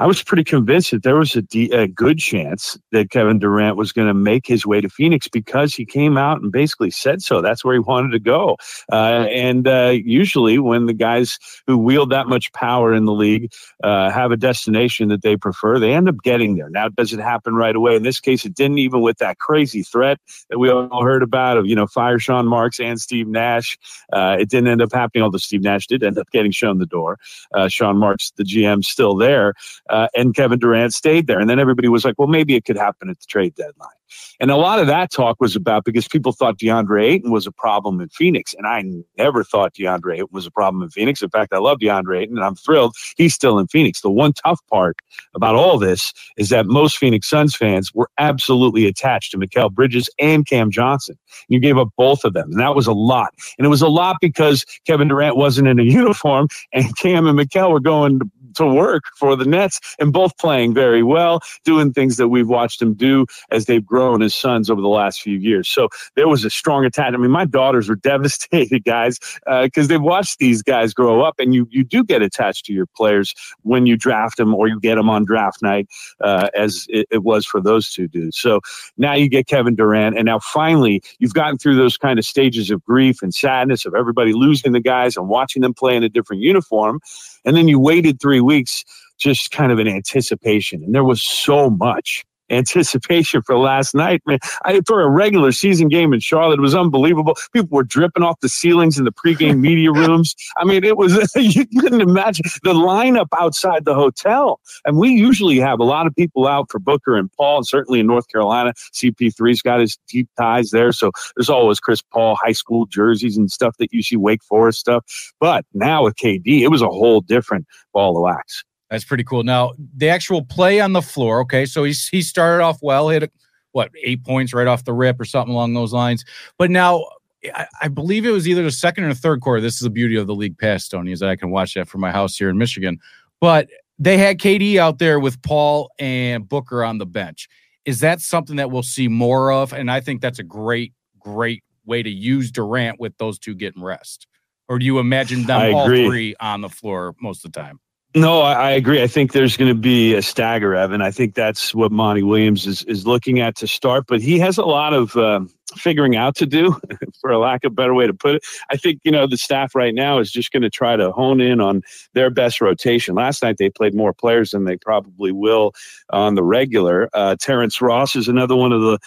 I 0.00 0.06
was 0.06 0.22
pretty 0.22 0.44
convinced 0.44 0.92
that 0.92 1.02
there 1.02 1.16
was 1.16 1.36
a 1.36 1.86
good 1.88 2.18
chance 2.18 2.78
that 2.92 3.10
Kevin 3.10 3.38
Durant 3.38 3.76
was 3.76 3.92
going 3.92 4.08
to 4.08 4.14
make 4.14 4.46
his 4.46 4.64
way 4.64 4.80
to 4.80 4.88
Phoenix 4.88 5.28
because 5.28 5.74
he 5.74 5.84
came 5.84 6.16
out 6.16 6.40
and 6.40 6.50
basically 6.50 6.90
said 6.90 7.20
so. 7.20 7.42
That's 7.42 7.64
where 7.64 7.74
he 7.74 7.80
wanted 7.80 8.12
to 8.12 8.18
go. 8.18 8.56
Uh, 8.90 9.26
and 9.30 9.68
uh, 9.68 9.92
usually, 9.92 10.58
when 10.58 10.86
the 10.86 10.94
guys 10.94 11.38
who 11.66 11.76
wield 11.76 12.10
that 12.10 12.28
much 12.28 12.52
power 12.54 12.94
in 12.94 13.04
the 13.04 13.12
league 13.12 13.52
uh, 13.84 14.10
have 14.10 14.32
a 14.32 14.36
destination 14.36 15.08
that 15.08 15.20
they 15.20 15.36
prefer, 15.36 15.78
they 15.78 15.92
end 15.92 16.08
up 16.08 16.16
getting 16.22 16.56
there. 16.56 16.70
Now, 16.70 16.88
does 16.88 17.12
it 17.12 17.20
happen 17.20 17.54
right 17.54 17.76
away? 17.76 17.94
In 17.94 18.02
this 18.02 18.20
case, 18.20 18.44
it 18.44 18.54
didn't. 18.54 18.78
Even 18.78 19.02
with 19.02 19.18
that 19.18 19.38
crazy 19.38 19.82
threat 19.82 20.18
that 20.48 20.58
we 20.58 20.70
all 20.70 21.04
heard 21.04 21.22
about 21.22 21.58
of 21.58 21.66
you 21.66 21.74
know 21.74 21.86
fire 21.86 22.18
Sean 22.18 22.46
Marks 22.46 22.80
and 22.80 23.00
Steve 23.00 23.28
Nash, 23.28 23.76
uh, 24.12 24.36
it 24.40 24.48
didn't 24.48 24.68
end 24.68 24.80
up 24.80 24.92
happening. 24.92 25.24
Although 25.24 25.38
Steve 25.38 25.62
Nash 25.62 25.86
did 25.86 26.02
end 26.02 26.16
up 26.16 26.30
getting 26.30 26.52
shown 26.52 26.78
the 26.78 26.86
door. 26.86 27.18
Uh, 27.54 27.68
Sean 27.68 27.98
Marks, 27.98 28.19
the 28.36 28.44
GM, 28.44 28.84
still 28.84 29.16
there, 29.16 29.54
uh, 29.88 30.08
and 30.14 30.34
Kevin 30.34 30.58
Durant 30.58 30.92
stayed 30.92 31.26
there. 31.26 31.38
And 31.38 31.48
then 31.48 31.58
everybody 31.58 31.88
was 31.88 32.04
like, 32.04 32.14
well, 32.18 32.28
maybe 32.28 32.54
it 32.54 32.64
could 32.64 32.76
happen 32.76 33.08
at 33.10 33.18
the 33.20 33.26
trade 33.26 33.54
deadline. 33.54 33.90
And 34.40 34.50
a 34.50 34.56
lot 34.56 34.78
of 34.78 34.86
that 34.86 35.10
talk 35.10 35.36
was 35.40 35.56
about 35.56 35.84
because 35.84 36.08
people 36.08 36.32
thought 36.32 36.58
DeAndre 36.58 37.04
Ayton 37.04 37.30
was 37.30 37.46
a 37.46 37.52
problem 37.52 38.00
in 38.00 38.08
Phoenix. 38.08 38.54
And 38.54 38.66
I 38.66 38.82
never 39.18 39.44
thought 39.44 39.74
DeAndre 39.74 40.14
Ayton 40.14 40.28
was 40.30 40.46
a 40.46 40.50
problem 40.50 40.82
in 40.82 40.90
Phoenix. 40.90 41.22
In 41.22 41.30
fact, 41.30 41.52
I 41.52 41.58
love 41.58 41.78
DeAndre 41.78 42.22
Ayton 42.22 42.36
and 42.36 42.44
I'm 42.44 42.54
thrilled 42.54 42.94
he's 43.16 43.34
still 43.34 43.58
in 43.58 43.66
Phoenix. 43.66 44.00
The 44.00 44.10
one 44.10 44.32
tough 44.32 44.60
part 44.70 44.96
about 45.34 45.54
all 45.54 45.78
this 45.78 46.12
is 46.36 46.48
that 46.48 46.66
most 46.66 46.98
Phoenix 46.98 47.28
Suns 47.28 47.54
fans 47.54 47.92
were 47.94 48.08
absolutely 48.18 48.86
attached 48.86 49.32
to 49.32 49.38
Mikal 49.38 49.72
Bridges 49.72 50.08
and 50.18 50.46
Cam 50.46 50.70
Johnson. 50.70 51.16
You 51.48 51.60
gave 51.60 51.78
up 51.78 51.88
both 51.96 52.24
of 52.24 52.32
them. 52.32 52.50
And 52.50 52.60
that 52.60 52.74
was 52.74 52.86
a 52.86 52.92
lot. 52.92 53.34
And 53.58 53.66
it 53.66 53.68
was 53.68 53.82
a 53.82 53.88
lot 53.88 54.16
because 54.20 54.64
Kevin 54.86 55.08
Durant 55.08 55.36
wasn't 55.36 55.68
in 55.68 55.78
a 55.78 55.82
uniform 56.00 56.48
and 56.72 56.96
Cam 56.96 57.26
and 57.26 57.38
Mikal 57.38 57.70
were 57.70 57.80
going 57.80 58.20
to 58.56 58.66
work 58.66 59.04
for 59.16 59.36
the 59.36 59.44
Nets 59.44 59.80
and 59.98 60.12
both 60.12 60.36
playing 60.38 60.74
very 60.74 61.02
well, 61.02 61.40
doing 61.64 61.92
things 61.92 62.16
that 62.16 62.28
we've 62.28 62.48
watched 62.48 62.80
them 62.80 62.94
do 62.94 63.26
as 63.50 63.66
they've 63.66 63.84
grown 63.84 64.22
as 64.22 64.34
Suns 64.34 64.70
over 64.70 64.80
the 64.80 64.88
last 64.88 65.22
few 65.22 65.38
years. 65.38 65.68
So 65.68 65.88
there 66.16 66.28
was 66.28 66.44
a 66.44 66.50
strong 66.50 66.84
attachment. 66.84 67.16
I 67.16 67.22
mean, 67.22 67.30
my 67.30 67.44
daughters 67.44 67.88
were 67.88 67.96
devastated, 68.10 68.84
guys, 68.84 69.18
because 69.46 69.88
they've 69.88 70.00
watched 70.00 70.38
these 70.38 70.62
guys 70.62 70.94
grow 70.94 71.22
up, 71.22 71.34
and 71.38 71.54
you 71.54 71.66
you 71.70 71.84
do 71.84 72.04
get 72.04 72.22
attached 72.22 72.64
to 72.66 72.72
your 72.72 72.86
players 72.86 73.34
when 73.62 73.86
you 73.86 73.96
draft 73.96 74.36
them 74.36 74.54
or 74.54 74.68
you 74.68 74.80
get 74.80 74.96
them 74.96 75.08
on 75.08 75.24
draft 75.24 75.62
night, 75.62 75.88
uh, 76.20 76.48
as 76.54 76.86
it, 76.88 77.06
it 77.10 77.22
was 77.22 77.46
for 77.46 77.60
those 77.60 77.90
two 77.90 78.08
dudes. 78.08 78.38
So 78.38 78.60
now 78.96 79.14
you 79.14 79.28
get 79.28 79.46
Kevin 79.46 79.74
Durant, 79.74 80.16
and 80.16 80.26
now 80.26 80.38
finally 80.38 81.02
you've 81.18 81.34
gotten 81.34 81.58
through 81.58 81.76
those 81.76 81.96
kind 81.96 82.18
of 82.18 82.24
stages 82.24 82.70
of 82.70 82.84
grief 82.84 83.22
and 83.22 83.34
sadness 83.34 83.84
of 83.84 83.94
everybody 83.94 84.32
losing 84.32 84.72
the 84.72 84.80
guys 84.80 85.16
and 85.16 85.28
watching 85.28 85.62
them 85.62 85.74
play 85.74 85.96
in 85.96 86.02
a 86.02 86.08
different 86.08 86.42
uniform. 86.42 87.00
And 87.44 87.56
then 87.56 87.68
you 87.68 87.78
waited 87.78 88.20
three 88.20 88.39
weeks 88.44 88.84
just 89.18 89.50
kind 89.50 89.70
of 89.70 89.78
in 89.78 89.88
anticipation. 89.88 90.82
And 90.82 90.94
there 90.94 91.04
was 91.04 91.22
so 91.22 91.70
much 91.70 92.24
anticipation 92.50 93.42
for 93.42 93.58
last 93.58 93.94
night. 93.94 94.22
Man, 94.26 94.38
I, 94.64 94.80
for 94.86 95.00
a 95.02 95.08
regular 95.08 95.52
season 95.52 95.88
game 95.88 96.12
in 96.12 96.20
Charlotte, 96.20 96.58
it 96.58 96.62
was 96.62 96.74
unbelievable. 96.74 97.36
People 97.52 97.76
were 97.76 97.84
dripping 97.84 98.22
off 98.22 98.40
the 98.40 98.48
ceilings 98.48 98.98
in 98.98 99.04
the 99.04 99.12
pregame 99.12 99.58
media 99.60 99.92
rooms. 99.92 100.34
I 100.56 100.64
mean, 100.64 100.84
it 100.84 100.96
was 100.96 101.30
you 101.36 101.66
couldn't 101.80 102.00
imagine 102.00 102.44
the 102.62 102.74
lineup 102.74 103.28
outside 103.38 103.84
the 103.84 103.94
hotel. 103.94 104.60
And 104.84 104.96
we 104.96 105.10
usually 105.10 105.58
have 105.58 105.80
a 105.80 105.84
lot 105.84 106.06
of 106.06 106.14
people 106.14 106.46
out 106.46 106.70
for 106.70 106.78
Booker 106.78 107.16
and 107.16 107.30
Paul, 107.32 107.58
and 107.58 107.66
certainly 107.66 108.00
in 108.00 108.06
North 108.06 108.28
Carolina, 108.28 108.72
CP3's 108.94 109.62
got 109.62 109.80
his 109.80 109.98
deep 110.08 110.28
ties 110.38 110.70
there. 110.70 110.92
So 110.92 111.12
there's 111.36 111.50
always 111.50 111.80
Chris 111.80 112.02
Paul 112.02 112.36
high 112.36 112.52
school 112.52 112.86
jerseys 112.86 113.36
and 113.36 113.50
stuff 113.50 113.76
that 113.78 113.92
you 113.92 114.02
see 114.02 114.16
Wake 114.16 114.42
Forest 114.42 114.80
stuff. 114.80 115.04
But 115.38 115.64
now 115.74 116.04
with 116.04 116.16
KD, 116.16 116.60
it 116.60 116.68
was 116.68 116.82
a 116.82 116.88
whole 116.88 117.20
different 117.20 117.66
ball 117.92 118.16
of 118.16 118.22
wax. 118.22 118.64
That's 118.90 119.04
pretty 119.04 119.24
cool. 119.24 119.44
Now, 119.44 119.72
the 119.96 120.08
actual 120.08 120.44
play 120.44 120.80
on 120.80 120.92
the 120.92 121.02
floor, 121.02 121.40
okay, 121.42 121.64
so 121.64 121.84
he's, 121.84 122.08
he 122.08 122.22
started 122.22 122.62
off 122.62 122.78
well, 122.82 123.08
hit 123.08 123.32
what, 123.72 123.90
eight 124.02 124.24
points 124.24 124.52
right 124.52 124.66
off 124.66 124.84
the 124.84 124.92
rip 124.92 125.20
or 125.20 125.24
something 125.24 125.54
along 125.54 125.74
those 125.74 125.92
lines. 125.92 126.24
But 126.58 126.70
now, 126.70 127.06
I, 127.54 127.66
I 127.82 127.88
believe 127.88 128.26
it 128.26 128.30
was 128.30 128.48
either 128.48 128.64
the 128.64 128.70
second 128.70 129.04
or 129.04 129.14
third 129.14 129.40
quarter. 129.40 129.60
This 129.60 129.74
is 129.74 129.80
the 129.80 129.90
beauty 129.90 130.16
of 130.16 130.26
the 130.26 130.34
league 130.34 130.58
pass, 130.58 130.88
Tony, 130.88 131.12
is 131.12 131.20
that 131.20 131.28
I 131.28 131.36
can 131.36 131.50
watch 131.50 131.74
that 131.74 131.88
from 131.88 132.00
my 132.00 132.10
house 132.10 132.36
here 132.36 132.50
in 132.50 132.58
Michigan. 132.58 132.98
But 133.40 133.68
they 133.98 134.18
had 134.18 134.38
KD 134.38 134.76
out 134.76 134.98
there 134.98 135.20
with 135.20 135.40
Paul 135.42 135.90
and 135.98 136.48
Booker 136.48 136.82
on 136.84 136.98
the 136.98 137.06
bench. 137.06 137.48
Is 137.84 138.00
that 138.00 138.20
something 138.20 138.56
that 138.56 138.70
we'll 138.70 138.82
see 138.82 139.08
more 139.08 139.52
of? 139.52 139.72
And 139.72 139.90
I 139.90 140.00
think 140.00 140.20
that's 140.20 140.38
a 140.38 140.44
great, 140.44 140.92
great 141.18 141.62
way 141.84 142.02
to 142.02 142.10
use 142.10 142.50
Durant 142.50 142.98
with 143.00 143.16
those 143.18 143.38
two 143.38 143.54
getting 143.54 143.82
rest. 143.82 144.26
Or 144.68 144.78
do 144.78 144.84
you 144.84 144.98
imagine 144.98 145.44
them 145.44 145.74
all 145.74 145.86
three 145.86 146.34
on 146.40 146.60
the 146.60 146.68
floor 146.68 147.14
most 147.20 147.44
of 147.44 147.52
the 147.52 147.60
time? 147.60 147.80
No, 148.14 148.40
I, 148.40 148.52
I, 148.54 148.70
agree. 148.70 149.02
I 149.02 149.06
think 149.06 149.32
there's 149.32 149.56
going 149.56 149.68
to 149.68 149.80
be 149.80 150.14
a 150.14 150.22
stagger, 150.22 150.74
Evan. 150.74 151.00
I 151.00 151.12
think 151.12 151.34
that's 151.34 151.72
what 151.72 151.92
Monty 151.92 152.24
Williams 152.24 152.66
is, 152.66 152.82
is 152.84 153.06
looking 153.06 153.38
at 153.38 153.54
to 153.56 153.68
start, 153.68 154.06
but 154.08 154.20
he 154.20 154.36
has 154.40 154.58
a 154.58 154.64
lot 154.64 154.92
of 154.92 155.16
uh, 155.16 155.42
figuring 155.76 156.16
out 156.16 156.34
to 156.36 156.46
do, 156.46 156.76
for 157.20 157.30
a 157.30 157.38
lack 157.38 157.62
of 157.64 157.70
a 157.70 157.74
better 157.74 157.94
way 157.94 158.08
to 158.08 158.14
put 158.14 158.36
it. 158.36 158.42
I 158.68 158.76
think, 158.76 159.00
you 159.04 159.12
know, 159.12 159.28
the 159.28 159.36
staff 159.36 159.76
right 159.76 159.94
now 159.94 160.18
is 160.18 160.32
just 160.32 160.50
going 160.50 160.62
to 160.62 160.70
try 160.70 160.96
to 160.96 161.12
hone 161.12 161.40
in 161.40 161.60
on 161.60 161.82
their 162.14 162.30
best 162.30 162.60
rotation. 162.60 163.14
Last 163.14 163.44
night 163.44 163.58
they 163.58 163.70
played 163.70 163.94
more 163.94 164.12
players 164.12 164.50
than 164.50 164.64
they 164.64 164.76
probably 164.76 165.30
will 165.30 165.72
on 166.10 166.34
the 166.34 166.42
regular. 166.42 167.08
Uh, 167.14 167.36
Terrence 167.38 167.80
Ross 167.80 168.16
is 168.16 168.26
another 168.26 168.56
one 168.56 168.72
of 168.72 168.80
the 168.80 168.98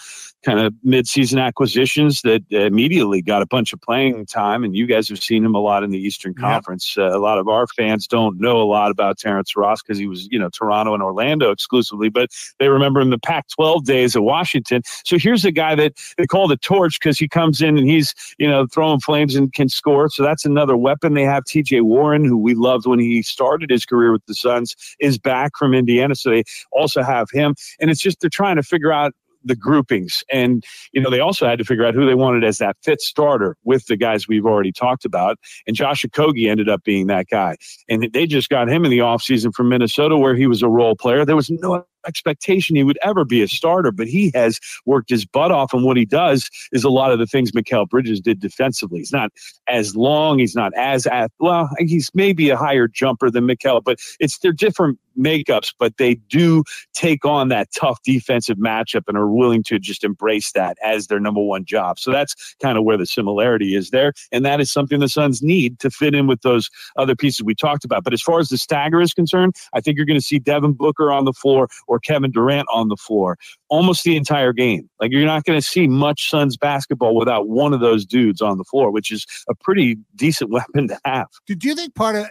kind 0.44 0.60
of 0.60 0.72
midseason 0.86 1.42
acquisitions 1.42 2.20
that 2.22 2.42
immediately 2.50 3.22
got 3.22 3.42
a 3.42 3.46
bunch 3.46 3.72
of 3.72 3.80
playing 3.80 4.26
time. 4.26 4.62
And 4.62 4.76
you 4.76 4.86
guys 4.86 5.08
have 5.08 5.18
seen 5.18 5.44
him 5.44 5.54
a 5.54 5.58
lot 5.58 5.82
in 5.82 5.90
the 5.90 5.98
Eastern 5.98 6.34
Conference. 6.34 6.96
Uh, 6.96 7.16
a 7.16 7.18
lot 7.18 7.38
of 7.38 7.48
our 7.48 7.66
fans 7.66 8.06
don't 8.06 8.38
know 8.38 8.60
a 8.60 8.64
lot 8.64 8.90
about 8.90 9.18
Terrence 9.18 9.56
Ross 9.56 9.82
because 9.82 9.98
he 9.98 10.06
was, 10.06 10.28
you 10.30 10.38
know, 10.38 10.50
Toronto 10.50 10.94
and 10.94 11.02
Orlando 11.02 11.50
exclusively, 11.50 12.08
but 12.08 12.28
they 12.58 12.68
remember 12.68 13.00
him 13.00 13.10
the 13.10 13.18
Pac 13.18 13.48
12 13.48 13.84
days 13.84 14.14
at 14.14 14.22
Washington. 14.22 14.82
So 15.04 15.18
here's 15.18 15.44
a 15.44 15.52
guy 15.52 15.74
that 15.74 15.94
they 16.18 16.26
call 16.26 16.46
the 16.46 16.56
torch 16.56 17.00
because 17.00 17.18
he 17.18 17.28
comes 17.28 17.62
in 17.62 17.78
and 17.78 17.88
he's, 17.88 18.14
you 18.38 18.48
know, 18.48 18.66
throwing 18.66 19.00
flames 19.00 19.34
and 19.34 19.52
can 19.52 19.68
score. 19.68 20.08
So 20.10 20.22
that's 20.22 20.44
another 20.44 20.76
weapon. 20.76 21.14
They 21.14 21.22
have 21.22 21.44
TJ 21.44 21.82
Warren, 21.82 22.24
who 22.24 22.36
we 22.36 22.54
loved 22.54 22.86
when 22.86 22.98
he 22.98 23.22
started 23.22 23.70
his 23.70 23.86
career 23.86 24.12
with 24.12 24.24
the 24.26 24.34
Suns, 24.34 24.74
is 25.00 25.18
back 25.18 25.52
from 25.58 25.74
Indiana. 25.74 26.14
So 26.14 26.30
they 26.30 26.44
also 26.72 27.02
have 27.02 27.28
him. 27.32 27.54
And 27.80 27.90
it's 27.90 28.00
just 28.00 28.20
they're 28.20 28.30
trying 28.30 28.56
to 28.56 28.62
figure 28.62 28.92
out 28.92 29.14
the 29.44 29.56
groupings. 29.56 30.24
And, 30.32 30.64
you 30.92 31.00
know, 31.00 31.10
they 31.10 31.20
also 31.20 31.46
had 31.46 31.58
to 31.58 31.64
figure 31.64 31.84
out 31.84 31.94
who 31.94 32.06
they 32.06 32.14
wanted 32.14 32.44
as 32.44 32.58
that 32.58 32.76
fifth 32.82 33.02
starter 33.02 33.56
with 33.64 33.86
the 33.86 33.96
guys 33.96 34.26
we've 34.26 34.46
already 34.46 34.72
talked 34.72 35.04
about. 35.04 35.38
And 35.66 35.76
Josh 35.76 36.04
Okogie 36.04 36.50
ended 36.50 36.68
up 36.68 36.84
being 36.84 37.06
that 37.08 37.28
guy. 37.28 37.56
And 37.88 38.10
they 38.12 38.26
just 38.26 38.48
got 38.48 38.68
him 38.68 38.84
in 38.84 38.90
the 38.90 38.98
offseason 38.98 39.54
from 39.54 39.68
Minnesota 39.68 40.16
where 40.16 40.34
he 40.34 40.46
was 40.46 40.62
a 40.62 40.68
role 40.68 40.96
player. 40.96 41.24
There 41.24 41.36
was 41.36 41.50
no 41.50 41.84
expectation 42.06 42.76
he 42.76 42.84
would 42.84 42.98
ever 43.02 43.24
be 43.24 43.42
a 43.42 43.48
starter, 43.48 43.90
but 43.90 44.06
he 44.06 44.30
has 44.34 44.60
worked 44.86 45.10
his 45.10 45.24
butt 45.24 45.50
off. 45.50 45.72
And 45.72 45.84
what 45.84 45.96
he 45.96 46.04
does 46.04 46.50
is 46.72 46.84
a 46.84 46.90
lot 46.90 47.12
of 47.12 47.18
the 47.18 47.26
things 47.26 47.52
Mikal 47.52 47.88
Bridges 47.88 48.20
did 48.20 48.40
defensively. 48.40 48.98
He's 48.98 49.12
not 49.12 49.30
as 49.68 49.96
long, 49.96 50.38
he's 50.38 50.54
not 50.54 50.72
as 50.76 51.06
well, 51.38 51.70
he's 51.78 52.10
maybe 52.14 52.50
a 52.50 52.56
higher 52.56 52.88
jumper 52.88 53.30
than 53.30 53.46
Mikal, 53.46 53.82
but 53.82 53.98
it's 54.20 54.38
they're 54.38 54.52
different 54.52 54.98
makeups, 55.18 55.72
but 55.78 55.96
they 55.96 56.14
do 56.14 56.64
take 56.94 57.24
on 57.24 57.48
that 57.48 57.68
tough 57.74 57.98
defensive 58.04 58.56
matchup 58.56 59.02
and 59.08 59.16
are 59.16 59.30
willing 59.30 59.62
to 59.64 59.78
just 59.78 60.04
embrace 60.04 60.52
that 60.52 60.76
as 60.82 61.06
their 61.06 61.20
number 61.20 61.40
one 61.40 61.64
job. 61.64 61.98
So 61.98 62.10
that's 62.10 62.54
kind 62.60 62.78
of 62.78 62.84
where 62.84 62.96
the 62.96 63.06
similarity 63.06 63.74
is 63.74 63.90
there. 63.90 64.12
And 64.32 64.44
that 64.44 64.60
is 64.60 64.70
something 64.70 65.00
the 65.00 65.08
Suns 65.08 65.42
need 65.42 65.78
to 65.80 65.90
fit 65.90 66.14
in 66.14 66.26
with 66.26 66.42
those 66.42 66.70
other 66.96 67.14
pieces 67.16 67.42
we 67.42 67.54
talked 67.54 67.84
about. 67.84 68.04
But 68.04 68.12
as 68.12 68.22
far 68.22 68.40
as 68.40 68.48
the 68.48 68.58
stagger 68.58 69.00
is 69.00 69.12
concerned, 69.12 69.54
I 69.72 69.80
think 69.80 69.96
you're 69.96 70.06
going 70.06 70.18
to 70.18 70.24
see 70.24 70.38
Devin 70.38 70.72
Booker 70.72 71.12
on 71.12 71.24
the 71.24 71.32
floor 71.32 71.68
or 71.86 71.98
Kevin 71.98 72.30
Durant 72.30 72.66
on 72.72 72.88
the 72.88 72.96
floor 72.96 73.38
almost 73.74 74.04
the 74.04 74.16
entire 74.16 74.52
game. 74.52 74.88
Like 75.00 75.10
you're 75.10 75.26
not 75.26 75.44
going 75.44 75.60
to 75.60 75.66
see 75.66 75.88
much 75.88 76.30
Suns 76.30 76.56
basketball 76.56 77.16
without 77.16 77.48
one 77.48 77.74
of 77.74 77.80
those 77.80 78.06
dudes 78.06 78.40
on 78.40 78.56
the 78.56 78.64
floor, 78.64 78.92
which 78.92 79.10
is 79.10 79.26
a 79.48 79.54
pretty 79.54 79.98
decent 80.14 80.50
weapon 80.52 80.88
to 80.88 80.98
have. 81.04 81.26
Do 81.46 81.56
you 81.60 81.74
think 81.74 81.94
part 81.94 82.16
of 82.16 82.26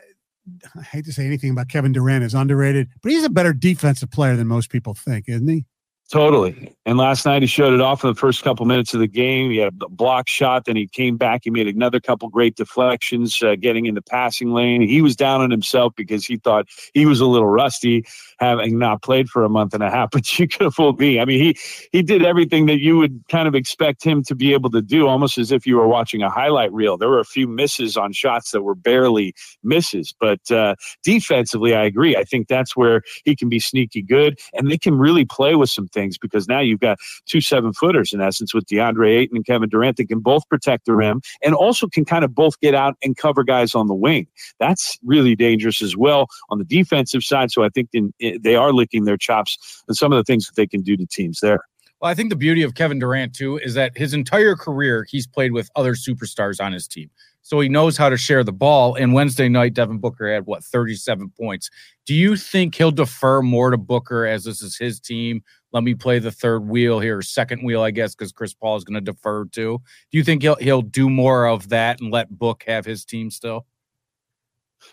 I 0.76 0.82
hate 0.82 1.06
to 1.06 1.14
say 1.14 1.26
anything 1.26 1.52
about 1.52 1.70
Kevin 1.70 1.94
Durant 1.94 2.24
is 2.24 2.34
underrated, 2.34 2.90
but 3.02 3.12
he's 3.12 3.24
a 3.24 3.30
better 3.30 3.54
defensive 3.54 4.12
player 4.12 4.36
than 4.36 4.48
most 4.48 4.70
people 4.70 4.94
think, 4.94 5.30
isn't 5.30 5.48
he? 5.48 5.66
Totally. 6.14 6.72
And 6.86 7.00
last 7.00 7.26
night 7.26 7.42
he 7.42 7.48
showed 7.48 7.74
it 7.74 7.82
off 7.82 8.04
in 8.04 8.10
the 8.12 8.16
first 8.16 8.44
couple 8.44 8.68
minutes 8.68 8.94
of 8.94 9.00
the 9.00 9.08
game. 9.08 9.50
He 9.50 9.58
had 9.58 9.74
a 9.82 9.90
block 9.90 10.28
shot, 10.28 10.66
then 10.66 10.76
he 10.76 10.86
came 10.86 11.18
back. 11.18 11.42
He 11.44 11.50
made 11.50 11.68
another 11.68 12.00
couple 12.00 12.30
great 12.30 12.56
deflections, 12.56 13.42
uh, 13.42 13.56
getting 13.56 13.88
in 13.88 13.96
the 13.96 14.02
passing 14.02 14.54
lane. 14.54 14.82
He 14.88 15.02
was 15.02 15.16
down 15.16 15.42
on 15.42 15.50
himself 15.50 15.94
because 15.96 16.24
he 16.24 16.38
thought 16.38 16.68
he 16.94 17.08
was 17.08 17.20
a 17.20 17.26
little 17.26 17.48
rusty, 17.48 18.06
having 18.38 18.78
not 18.78 19.02
played 19.02 19.28
for 19.28 19.44
a 19.44 19.50
month 19.50 19.74
and 19.74 19.82
a 19.82 19.90
half. 19.90 20.10
But 20.14 20.38
you 20.38 20.48
could 20.48 20.62
have 20.66 20.76
fooled 20.76 21.00
me. 21.00 21.20
I 21.20 21.26
mean, 21.26 21.40
he 21.40 21.58
he 21.92 22.04
did 22.04 22.24
everything 22.24 22.68
that 22.68 22.80
you 22.80 22.98
would 22.98 23.24
kind 23.28 23.48
of 23.48 23.56
expect 23.56 24.04
him 24.04 24.22
to 24.26 24.36
be 24.36 24.54
able 24.54 24.70
to 24.70 24.82
do, 24.82 25.08
almost 25.08 25.40
as 25.40 25.52
if 25.52 25.66
you 25.66 25.78
were 25.78 25.88
watching 25.88 26.22
a 26.22 26.30
highlight 26.30 26.72
reel. 26.72 26.98
There 26.98 27.10
were 27.10 27.20
a 27.20 27.26
few 27.26 27.48
misses 27.48 27.98
on 27.98 28.14
shots 28.14 28.52
that 28.52 28.62
were 28.62 28.76
barely 28.76 29.34
misses, 29.64 30.14
but 30.20 30.52
uh, 30.52 30.76
defensively, 31.04 31.74
I 31.74 31.84
agree. 31.86 32.16
I 32.16 32.24
think 32.24 32.48
that's 32.48 32.76
where 32.76 33.02
he 33.26 33.36
can 33.36 33.50
be 33.50 33.60
sneaky 33.60 34.04
good, 34.04 34.38
and 34.54 34.70
they 34.70 34.78
can 34.78 34.96
really 35.00 35.26
play 35.26 35.56
with 35.56 35.72
some 35.72 35.88
things 35.88 36.03
because 36.22 36.48
now 36.48 36.60
you've 36.60 36.80
got 36.80 36.98
two 37.26 37.42
seven 37.42 37.74
footers 37.74 38.14
in 38.14 38.22
essence 38.22 38.54
with 38.54 38.66
DeAndre 38.66 39.18
Ayton 39.18 39.38
and 39.38 39.46
Kevin 39.46 39.70
Durant 39.70 39.98
that 39.98 40.08
can 40.08 40.20
both 40.20 40.48
protect 40.50 40.86
the 40.86 40.96
rim 40.96 41.22
and 41.44 41.54
also 41.54 41.88
can 41.88 42.06
kind 42.06 42.24
of 42.24 42.34
both 42.34 42.60
get 42.60 42.76
out 42.76 42.96
and 43.04 43.18
cover 43.18 43.44
guys 43.44 43.76
on 43.76 43.88
the 43.88 43.94
wing. 43.94 44.28
That's 44.60 44.98
really 45.04 45.36
dangerous 45.36 45.82
as 45.82 45.96
well 45.98 46.28
on 46.50 46.60
the 46.60 46.66
defensive 46.66 47.24
side. 47.24 47.52
So 47.52 47.64
I 47.64 47.70
think 47.70 47.90
in, 47.94 48.14
in, 48.20 48.40
they 48.42 48.56
are 48.56 48.74
licking 48.74 49.06
their 49.06 49.18
chops 49.18 49.84
and 49.88 49.98
some 49.98 50.12
of 50.12 50.18
the 50.18 50.24
things 50.24 50.46
that 50.48 50.56
they 50.56 50.68
can 50.68 50.82
do 50.82 50.98
to 50.98 51.06
teams 51.06 51.40
there. 51.42 51.62
Well, 52.02 52.12
I 52.12 52.16
think 52.16 52.32
the 52.32 52.36
beauty 52.36 52.64
of 52.64 52.76
Kevin 52.76 53.00
Durant 53.00 53.34
too 53.34 53.58
is 53.58 53.76
that 53.76 53.98
his 53.98 54.14
entire 54.14 54.56
career 54.56 55.06
he's 55.10 55.26
played 55.26 55.54
with 55.54 55.70
other 55.76 55.94
superstars 55.94 56.64
on 56.64 56.74
his 56.74 56.86
team 56.86 57.10
so 57.44 57.60
he 57.60 57.70
knows 57.70 57.98
how 57.98 58.10
to 58.10 58.18
share 58.18 58.44
the 58.44 58.54
ball. 58.54 58.96
And 58.96 59.14
Wednesday 59.14 59.50
night, 59.50 59.74
Devin 59.74 60.00
Booker 60.00 60.34
had 60.34 60.46
what 60.46 60.64
37 60.64 61.32
points. 61.40 61.70
Do 62.06 62.16
you 62.16 62.36
think 62.36 62.74
he'll 62.74 62.92
defer 62.92 63.42
more 63.42 63.70
to 63.70 63.78
Booker 63.78 64.26
as 64.26 64.46
this 64.46 64.62
is 64.62 64.78
his 64.78 65.00
team? 65.00 65.44
Let 65.74 65.84
me 65.84 65.94
play 65.94 66.20
the 66.20 66.32
third 66.32 66.68
wheel 66.68 67.00
here, 67.00 67.22
second 67.22 67.64
wheel, 67.64 67.82
I 67.82 67.92
guess, 67.92 68.16
because 68.16 68.32
Chris 68.32 68.54
Paul 68.54 68.78
is 68.78 68.84
going 68.84 68.96
to 68.96 69.12
defer 69.12 69.46
to. 69.46 69.80
Do 70.12 70.18
you 70.18 70.24
think 70.24 70.42
he'll 70.42 70.56
he'll 70.56 70.82
do 70.82 71.10
more 71.10 71.46
of 71.46 71.70
that 71.70 72.00
and 72.00 72.12
let 72.12 72.30
Book 72.30 72.64
have 72.68 72.86
his 72.86 73.06
team 73.06 73.30
still? 73.30 73.66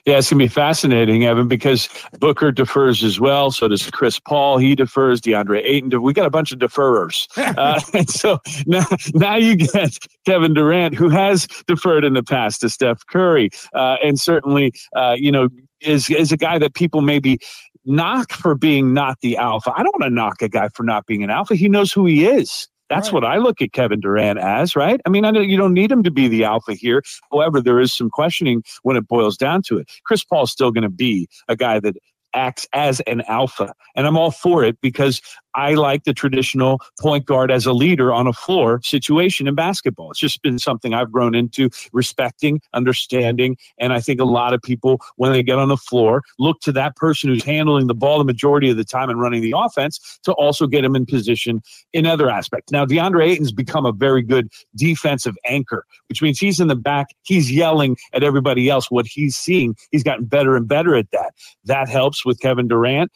Yeah, 0.07 0.19
it's 0.19 0.31
gonna 0.31 0.43
be 0.43 0.49
fascinating, 0.49 1.25
Evan, 1.25 1.47
because 1.47 1.89
Booker 2.19 2.51
defers 2.51 3.05
as 3.05 3.21
well. 3.21 3.51
So 3.51 3.69
does 3.69 3.89
Chris 3.91 4.19
Paul. 4.19 4.59
He 4.59 4.75
defers. 4.75 5.21
DeAndre 5.21 5.63
Ayton. 5.65 6.03
We 6.03 6.13
got 6.13 6.27
a 6.27 6.31
bunch 6.31 6.53
of 6.53 6.59
deferrers, 6.59 7.27
uh, 7.59 7.81
and 7.93 8.09
so 8.11 8.39
now 8.67 8.87
now 9.15 9.37
you 9.37 9.57
get 9.57 9.99
Kevin 10.27 10.55
Durant, 10.55 10.95
who 10.95 11.09
has 11.09 11.47
deferred 11.67 12.05
in 12.05 12.15
the 12.15 12.23
past 12.23 12.61
to 12.63 12.69
Steph 12.69 13.07
Curry, 13.07 13.51
uh, 13.75 13.97
and 14.03 14.19
certainly 14.19 14.73
uh, 14.97 15.17
you 15.19 15.31
know 15.31 15.49
is 15.81 16.09
is 16.11 16.33
a 16.33 16.37
guy 16.37 16.59
that 16.59 16.75
people 16.75 17.03
maybe 17.03 17.39
knock 17.85 18.33
for 18.33 18.55
being 18.55 18.93
not 18.93 19.19
the 19.21 19.37
alpha. 19.37 19.73
I 19.77 19.83
don't 19.83 19.95
want 19.99 20.11
to 20.11 20.15
knock 20.15 20.43
a 20.43 20.49
guy 20.49 20.69
for 20.69 20.83
not 20.83 21.07
being 21.07 21.23
an 21.23 21.31
alpha. 21.31 21.55
He 21.55 21.69
knows 21.69 21.93
who 21.93 22.07
he 22.07 22.27
is. 22.27 22.69
That's 22.91 23.09
right. 23.09 23.15
what 23.15 23.25
I 23.25 23.37
look 23.37 23.63
at 23.63 23.73
Kevin 23.73 24.01
Durant 24.01 24.39
as, 24.39 24.77
right? 24.77 25.01
I 25.07 25.09
mean, 25.09 25.25
I 25.25 25.31
know 25.31 25.41
you 25.41 25.57
don't 25.57 25.73
need 25.73 25.91
him 25.91 26.03
to 26.03 26.11
be 26.11 26.29
the 26.29 26.45
alpha 26.45 26.75
here. 26.75 27.03
However, 27.31 27.63
there 27.63 27.81
is 27.81 27.93
some 27.93 28.11
questioning 28.11 28.63
when 28.83 28.97
it 28.97 29.09
boils 29.09 29.37
down 29.37 29.63
to 29.69 29.79
it. 29.79 29.89
Chris 30.05 30.25
Paul's 30.25 30.51
still 30.51 30.73
going 30.73 30.83
to 30.83 30.91
be 30.91 31.29
a 31.49 31.57
guy 31.57 31.81
that 31.81 31.97
acts 32.35 32.67
as 32.73 33.01
an 33.03 33.23
alpha. 33.23 33.73
And 33.97 34.07
I'm 34.07 34.17
all 34.17 34.31
for 34.31 34.65
it 34.65 34.81
because 34.81 35.21
I 35.55 35.75
like 35.75 36.05
the 36.05 36.15
traditional 36.15 36.81
point 37.01 37.27
guard 37.27 37.51
as 37.51 37.67
a 37.67 37.73
leader 37.73 38.13
on 38.13 38.27
a 38.27 38.33
floor 38.33 38.81
situation 38.83 39.49
in 39.49 39.55
basketball. 39.55 40.11
It's 40.11 40.21
just 40.21 40.43
been 40.43 40.59
something 40.59 40.95
I've 40.95 41.11
grown 41.11 41.35
into 41.35 41.71
respecting, 41.93 42.61
understanding. 42.75 43.57
And 43.79 43.93
I 43.93 44.01
think 44.01 44.21
a 44.21 44.25
lot 44.25 44.55
of 44.55 44.63
people, 44.63 45.01
when 45.17 45.33
they 45.33 45.43
get 45.43 45.59
on 45.59 45.69
the 45.69 45.77
floor, 45.77 46.23
look 46.39 46.61
to 46.61 46.73
that 46.73 46.97
person 46.97 47.31
who's 47.31 47.45
handling 47.45 47.87
the 47.87 47.95
ball 47.95 48.19
the 48.19 48.25
majority 48.25 48.71
of 48.71 48.77
the 48.77 48.85
time 48.85 49.11
and 49.11 49.21
running 49.21 49.43
the 49.43 49.55
offense 49.57 50.19
to 50.25 50.33
also 50.33 50.67
get 50.67 50.85
him 50.85 50.95
in 50.95 51.07
position 51.07 51.63
in 51.93 52.07
other 52.07 52.31
aspects. 52.31 52.73
Now, 52.73 52.85
DeAndre 52.85 53.29
Ayton's 53.29 53.53
become 53.53 53.87
a 53.87 53.93
very 53.93 54.23
good 54.23 54.49
defensive 54.77 55.37
anchor, 55.47 55.85
which 56.09 56.23
means 56.23 56.39
he's 56.39 56.61
in 56.61 56.69
the 56.69 56.77
back, 56.77 57.09
he's 57.23 57.51
yelling 57.51 57.97
at 58.13 58.23
everybody 58.23 58.69
else 58.69 58.91
what 58.91 59.07
he's 59.07 59.37
seeing. 59.37 59.75
He's 59.91 60.03
gotten 60.03 60.25
better 60.27 60.57
and 60.57 60.67
better 60.67 60.95
at 60.95 61.11
that. 61.13 61.35
That 61.65 61.89
helps 61.89 62.25
with 62.25 62.41
Kevin 62.41 62.69
Durant. 62.69 63.11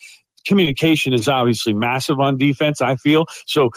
Communication 0.46 1.12
is 1.12 1.28
obviously 1.28 1.74
massive 1.74 2.20
on 2.20 2.36
defense. 2.36 2.80
I 2.80 2.96
feel 2.96 3.26
so. 3.46 3.70